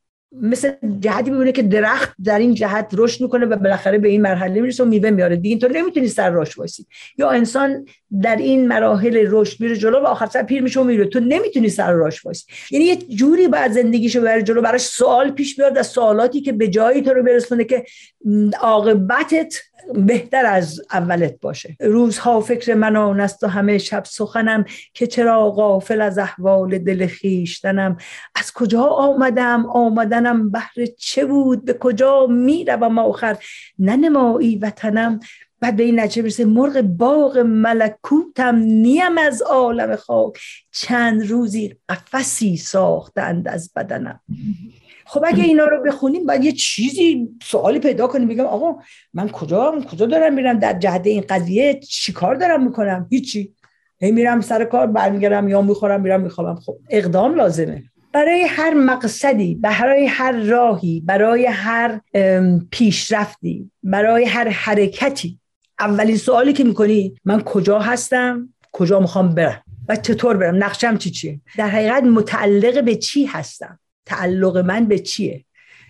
مثل 0.40 0.72
جهتی 1.00 1.30
ببینه 1.30 1.52
که 1.52 1.62
درخت 1.62 2.14
در 2.24 2.38
این 2.38 2.54
جهت 2.54 2.88
رشد 2.92 3.20
می‌کنه 3.20 3.46
و 3.46 3.56
بالاخره 3.56 3.98
به 3.98 4.08
این 4.08 4.22
مرحله 4.22 4.60
می‌رسه 4.60 4.84
و 4.84 4.86
میوه 4.86 5.10
میاره. 5.10 5.36
دیگه 5.36 5.48
اینطور 5.48 5.72
نمی‌تونی 5.72 6.08
سر 6.08 6.30
رشد 6.30 6.58
وایسی. 6.58 6.86
یا 7.18 7.30
انسان 7.30 7.86
در 8.22 8.36
این 8.36 8.68
مراحل 8.68 9.26
رشد 9.30 9.60
میره 9.60 9.76
جلو 9.76 9.98
و 10.00 10.06
آخر 10.06 10.26
سر 10.26 10.42
پیر 10.42 10.62
میشه 10.62 10.80
و 10.80 10.84
میره. 10.84 11.04
تو 11.04 11.20
نمی‌تونی 11.20 11.68
سر 11.68 11.92
رشد 11.94 12.26
وایسی. 12.26 12.44
یعنی 12.70 12.84
یه 12.84 12.96
جوری 12.96 13.48
باید 13.48 13.72
زندگیشو 13.72 14.20
ببره 14.20 14.42
جلو 14.42 14.62
براش 14.62 14.80
سوال 14.80 15.30
پیش 15.30 15.56
بیاد 15.56 15.78
از 15.78 15.86
سوالاتی 15.86 16.40
که 16.40 16.52
به 16.52 16.68
جایی 16.68 17.02
تو 17.02 17.14
رو 17.14 17.22
برسونه 17.22 17.64
که 17.64 17.84
عاقبتت 18.60 19.54
بهتر 19.94 20.46
از 20.46 20.80
اولت 20.92 21.40
باشه. 21.40 21.76
روزها 21.80 22.40
فکر 22.40 22.74
من 22.74 22.96
آن 22.96 23.20
است 23.20 23.44
و 23.44 23.46
همه 23.46 23.78
شب 23.78 24.04
سخنم 24.04 24.64
که 24.94 25.06
چرا 25.06 25.50
غافل 25.50 26.00
از 26.00 26.18
احوال 26.18 26.78
دل 26.78 27.06
خیشتنم 27.06 27.96
از 28.34 28.52
کجا 28.52 28.82
آمدم؟ 28.82 29.66
آمدنم 29.66 30.50
بهر 30.50 30.86
چه 30.98 31.24
بود؟ 31.24 31.64
به 31.64 31.72
کجا 31.72 32.26
می‌روم 32.26 32.98
آخر؟ 32.98 33.36
ننمایی 33.78 34.56
وطنم. 34.56 35.20
بعد 35.60 35.76
به 35.76 35.82
این 35.82 36.00
نچه 36.00 36.22
برسه 36.22 36.44
مرغ 36.44 36.80
باغ 36.80 37.38
ملکوتم 37.38 38.56
نیم 38.56 39.18
از 39.18 39.42
عالم 39.42 39.96
خاک. 39.96 40.38
چند 40.72 41.26
روزی 41.30 41.74
قفسی 41.88 42.56
ساختند 42.56 43.48
از 43.48 43.70
بدنم. 43.76 44.20
خب 45.06 45.24
اگه 45.26 45.44
اینا 45.44 45.64
رو 45.64 45.82
بخونیم 45.82 46.26
باید 46.26 46.44
یه 46.44 46.52
چیزی 46.52 47.28
سوالی 47.42 47.78
پیدا 47.78 48.06
کنیم 48.06 48.28
بگم 48.28 48.44
آقا 48.44 48.82
من 49.14 49.28
کجا 49.28 49.80
کجا 49.92 50.06
دارم 50.06 50.34
میرم؟ 50.34 50.58
در 50.58 50.78
جهت 50.78 51.06
این 51.06 51.24
قضیه 51.28 51.80
چیکار 51.88 52.34
دارم 52.34 52.64
می‌کنم؟ 52.64 53.06
هیچی. 53.10 53.54
هی 54.00 54.12
میرم 54.12 54.40
سر 54.40 54.64
کار 54.64 54.86
برمیگردم 54.86 55.48
یا 55.48 55.62
می‌خورم 55.62 56.00
میرم 56.00 56.20
میخوابم. 56.20 56.54
خب 56.54 56.76
اقدام 56.90 57.34
لازمه. 57.34 57.82
برای 58.12 58.42
هر 58.42 58.74
مقصدی 58.74 59.54
برای 59.54 60.06
هر 60.06 60.32
راهی 60.32 61.02
برای 61.06 61.46
هر 61.46 62.00
پیشرفتی 62.70 63.70
برای 63.82 64.24
هر 64.24 64.48
حرکتی 64.48 65.38
اولین 65.80 66.16
سوالی 66.16 66.52
که 66.52 66.64
می‌کنی 66.64 67.14
من 67.24 67.42
کجا 67.42 67.78
هستم؟ 67.78 68.48
کجا 68.72 69.00
می‌خوام 69.00 69.34
برم؟ 69.34 69.62
و 69.88 69.96
چطور 69.96 70.36
برم؟ 70.36 70.64
نقشم 70.64 70.96
چی 70.96 71.10
چیه؟ 71.10 71.40
در 71.58 71.68
حقیقت 71.68 72.02
متعلق 72.02 72.84
به 72.84 72.96
چی 72.96 73.24
هستم؟ 73.24 73.78
تعلق 74.06 74.56
من 74.56 74.86
به 74.86 74.98
چیه؟ 74.98 75.44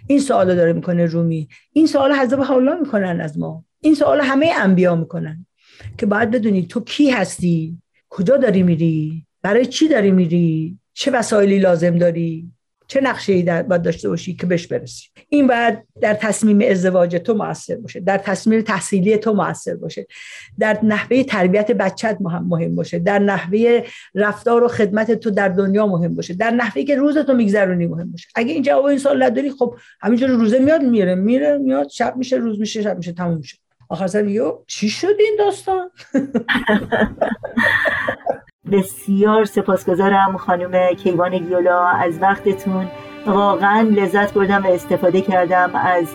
این 0.06 0.20
سوال 0.20 0.56
داره 0.56 0.72
می‌کنه 0.72 1.06
رومی. 1.06 1.48
این 1.72 1.86
سوال 1.86 2.12
حضرت 2.12 2.40
حالا 2.40 2.76
می‌کنن 2.76 3.20
از 3.20 3.38
ما. 3.38 3.64
این 3.80 3.94
سوال 3.94 4.20
همه 4.20 4.52
انبیا 4.56 4.94
می‌کنن. 4.94 5.46
که 5.98 6.06
باید 6.06 6.30
بدونی 6.30 6.66
تو 6.66 6.80
کی 6.80 7.10
هستی؟ 7.10 7.78
کجا 8.08 8.36
داری 8.36 8.62
میری؟ 8.62 9.26
برای 9.42 9.66
چی 9.66 9.88
داری 9.88 10.10
میری؟ 10.10 10.78
چه 10.94 11.10
وسایلی 11.10 11.58
لازم 11.58 11.98
داری؟ 11.98 12.52
چه 12.86 13.00
نقشه 13.00 13.32
ای 13.32 13.42
باید 13.42 13.82
داشته 13.82 14.08
باشی 14.08 14.34
که 14.34 14.46
بهش 14.46 14.66
برسی؟ 14.66 15.08
این 15.28 15.46
باید 15.46 15.78
در 16.00 16.14
تصمیم 16.14 16.60
ازدواج 16.70 17.16
تو 17.16 17.34
موثر 17.34 17.76
باشه 17.76 18.00
در 18.00 18.18
تصمیم 18.18 18.60
تحصیلی 18.60 19.16
تو 19.16 19.32
موثر 19.32 19.74
باشه 19.74 20.06
در 20.58 20.78
نحوه 20.82 21.22
تربیت 21.22 21.70
بچت 21.70 22.16
مهم, 22.20 22.44
مهم 22.48 22.74
باشه 22.74 22.98
در 22.98 23.18
نحوه 23.18 23.82
رفتار 24.14 24.64
و 24.64 24.68
خدمت 24.68 25.12
تو 25.12 25.30
در 25.30 25.48
دنیا 25.48 25.86
مهم 25.86 26.14
باشه 26.14 26.34
در 26.34 26.50
نحوه 26.50 26.84
که 26.84 26.96
روز 26.96 27.18
تو 27.18 27.34
میگذرونی 27.34 27.86
مهم 27.86 28.10
باشه. 28.10 28.28
اگه 28.34 28.52
این 28.52 28.62
جواب 28.62 28.84
این 28.84 28.98
سوال 28.98 29.22
نداری 29.22 29.50
خب 29.50 29.74
همینجور 30.00 30.30
روزه 30.30 30.58
میاد 30.58 30.82
میره 30.82 31.14
میره 31.14 31.58
میاد 31.58 31.88
شب 31.88 32.16
میشه 32.16 32.36
روز 32.36 32.60
میشه 32.60 32.82
شب 32.82 32.96
میشه 32.96 33.12
تموم 33.12 33.38
میشه. 33.38 33.56
آخر 33.88 34.06
سر 34.06 34.52
چی 34.66 34.88
شد 34.88 35.16
این 35.18 35.36
داستان؟ 35.38 35.90
بسیار 38.72 39.44
سپاسگزارم 39.44 40.36
خانم 40.36 40.94
کیوان 40.94 41.38
گیولا 41.38 41.86
از 41.86 42.22
وقتتون. 42.22 42.86
واقعا 43.26 43.80
لذت 43.80 44.34
بردم 44.34 44.62
و 44.64 44.66
استفاده 44.66 45.20
کردم 45.20 45.70
از 45.74 46.06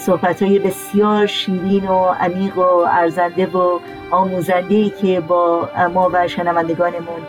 صحبت 0.00 0.42
های 0.42 0.58
بسیار 0.58 1.26
شیرین 1.26 1.88
و 1.88 2.14
عمیق 2.20 2.58
و 2.58 2.84
ارزنده 2.86 3.46
و 3.46 3.78
آموزنده 4.10 4.74
ای 4.74 4.90
که 5.02 5.20
با 5.20 5.68
ما 5.94 6.10
و 6.12 6.28
شنوندگانمون 6.28 7.20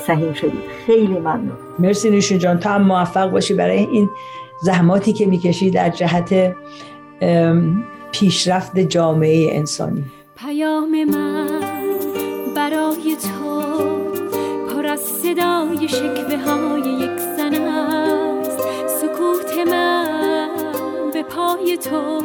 سهیم 0.00 0.32
شدید. 0.32 0.62
خیلی 0.86 1.18
ممنون. 1.18 1.56
مرسی 1.78 2.10
نوشین 2.10 2.38
جان. 2.38 2.58
تو 2.58 2.68
هم 2.68 2.82
موفق 2.82 3.30
باشی 3.30 3.54
برای 3.54 3.78
این 3.78 4.08
زحماتی 4.62 5.12
که 5.12 5.26
می‌کشی 5.26 5.70
در 5.70 5.88
جهت 5.88 6.54
پیشرفت 8.12 8.78
جامعه 8.78 9.48
انسانی. 9.56 10.04
پیام 10.36 11.04
من 11.04 11.48
برای 12.56 13.16
تو 13.16 13.47
از 14.98 15.04
صدای 15.04 15.88
شکوه 15.88 16.36
های 16.36 16.80
یک 16.80 17.18
زن 17.36 17.54
است. 17.54 18.58
سکوت 18.86 19.68
من 19.70 21.10
به 21.12 21.22
پای 21.22 21.76
تو 21.76 22.22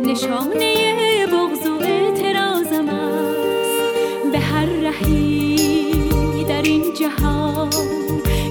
نشانه 0.00 1.26
بغض 1.26 1.66
و 1.66 1.82
اعتراضم 1.82 2.88
است. 2.88 4.32
به 4.32 4.38
هر 4.38 4.66
رهی 4.66 6.44
در 6.48 6.62
این 6.62 6.94
جهان 6.94 7.70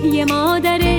یه 0.03 0.25
مادر 0.25 0.94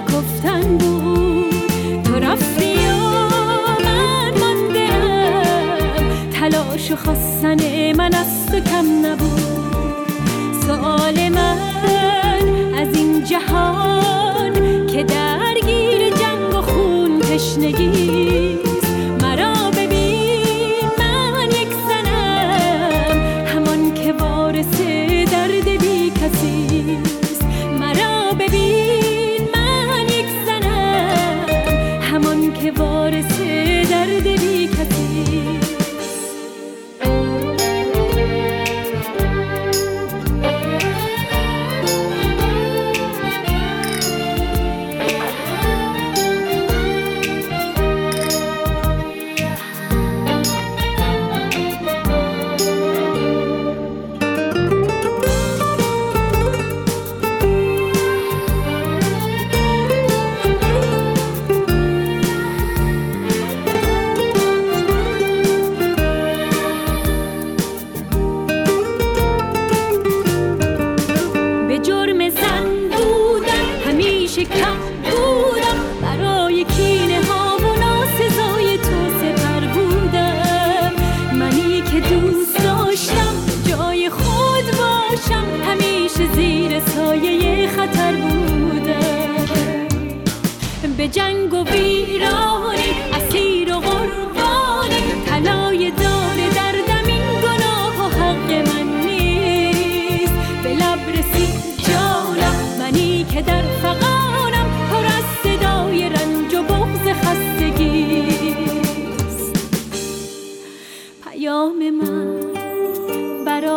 شکفتن 0.00 0.78
بود. 0.78 2.02
تو 2.04 2.14
رفتی 2.14 2.74
و 2.74 3.00
من 3.84 4.38
ماندم. 4.40 6.30
تلاش 6.32 6.92
و 6.92 6.96
خواستن 6.96 7.92
من 7.92 8.14
از 8.14 8.46
تو 8.46 8.60
کم 8.60 9.06
نبود. 9.06 10.06
سؤال 10.66 11.28
من 11.28 11.69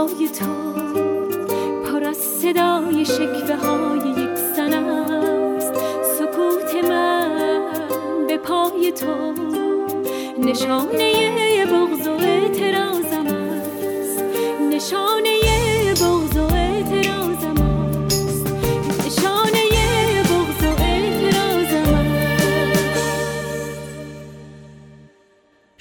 برای 0.04 0.30
تو 0.30 0.74
پر 1.84 2.04
از 2.04 2.18
صدای 2.18 3.06
شکوه 3.06 3.56
های 3.56 4.10
یک 4.10 4.36
زن 4.56 4.74
است. 4.74 5.74
سکوت 6.20 6.86
من 6.89 8.28
به 8.28 8.38
پای 8.38 8.91
تو 8.91 9.34
نشانه 10.38 11.66
بغض 11.66 12.08
و 12.08 12.12
اعتراضم 12.12 13.28
است. 13.28 14.24
نشانه 14.72 15.12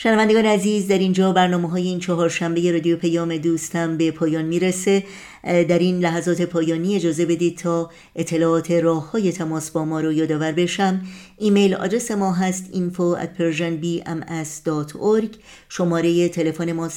شنوندگان 0.02 0.46
عزیز 0.46 0.88
در 0.88 0.98
اینجا 0.98 1.32
برنامه 1.32 1.70
های 1.70 1.82
این 1.82 1.98
چهارشنبه 1.98 2.72
رادیو 2.72 2.96
پیام 2.96 3.36
دوستم 3.36 3.96
به 3.96 4.10
پایان 4.10 4.44
می‌رسه. 4.44 5.04
در 5.42 5.78
این 5.78 5.98
لحظات 5.98 6.42
پایانی 6.42 6.96
اجازه 6.96 7.26
بدید 7.26 7.58
تا 7.58 7.90
اطلاعات 8.16 8.70
راه 8.70 9.10
های 9.10 9.32
تماس 9.32 9.70
با 9.70 9.84
ما 9.84 10.00
رو 10.00 10.12
یادآور 10.12 10.52
بشم. 10.52 11.02
ایمیل 11.38 11.74
آدرس 11.74 12.10
ما 12.10 12.32
هست 12.32 12.64
info 12.72 13.18
at 13.22 13.28
persianbms.org 13.38 15.36
شماره 15.68 16.28
تلفن 16.28 16.72
ما 16.72 16.90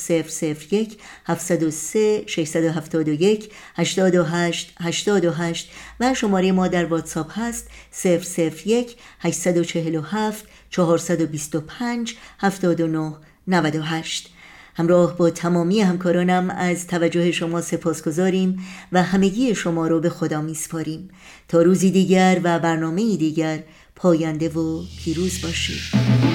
001 0.71 0.97
703 1.25 2.23
671 2.27 3.49
828 3.75 4.73
828 4.79 5.71
و 5.99 6.13
شماره 6.13 6.51
ما 6.51 6.67
در 6.67 6.85
واتساپ 6.85 7.39
هست 7.39 7.69
001 8.65 8.95
847 9.19 10.45
425 10.75 12.15
79 12.39 13.13
98 13.47 14.29
همراه 14.75 15.17
با 15.17 15.29
تمامی 15.29 15.81
همکارانم 15.81 16.49
از 16.49 16.87
توجه 16.87 17.31
شما 17.31 17.61
سپاس 17.61 18.03
گذاریم 18.03 18.65
و 18.91 19.03
همگی 19.03 19.55
شما 19.55 19.87
رو 19.87 19.99
به 19.99 20.09
خدا 20.09 20.41
میسپاریم 20.41 21.09
تا 21.47 21.61
روزی 21.61 21.91
دیگر 21.91 22.41
و 22.43 22.59
برنامه 22.59 23.17
دیگر 23.17 23.63
پاینده 23.95 24.49
و 24.49 24.83
پیروز 25.03 25.41
باشید. 25.41 26.34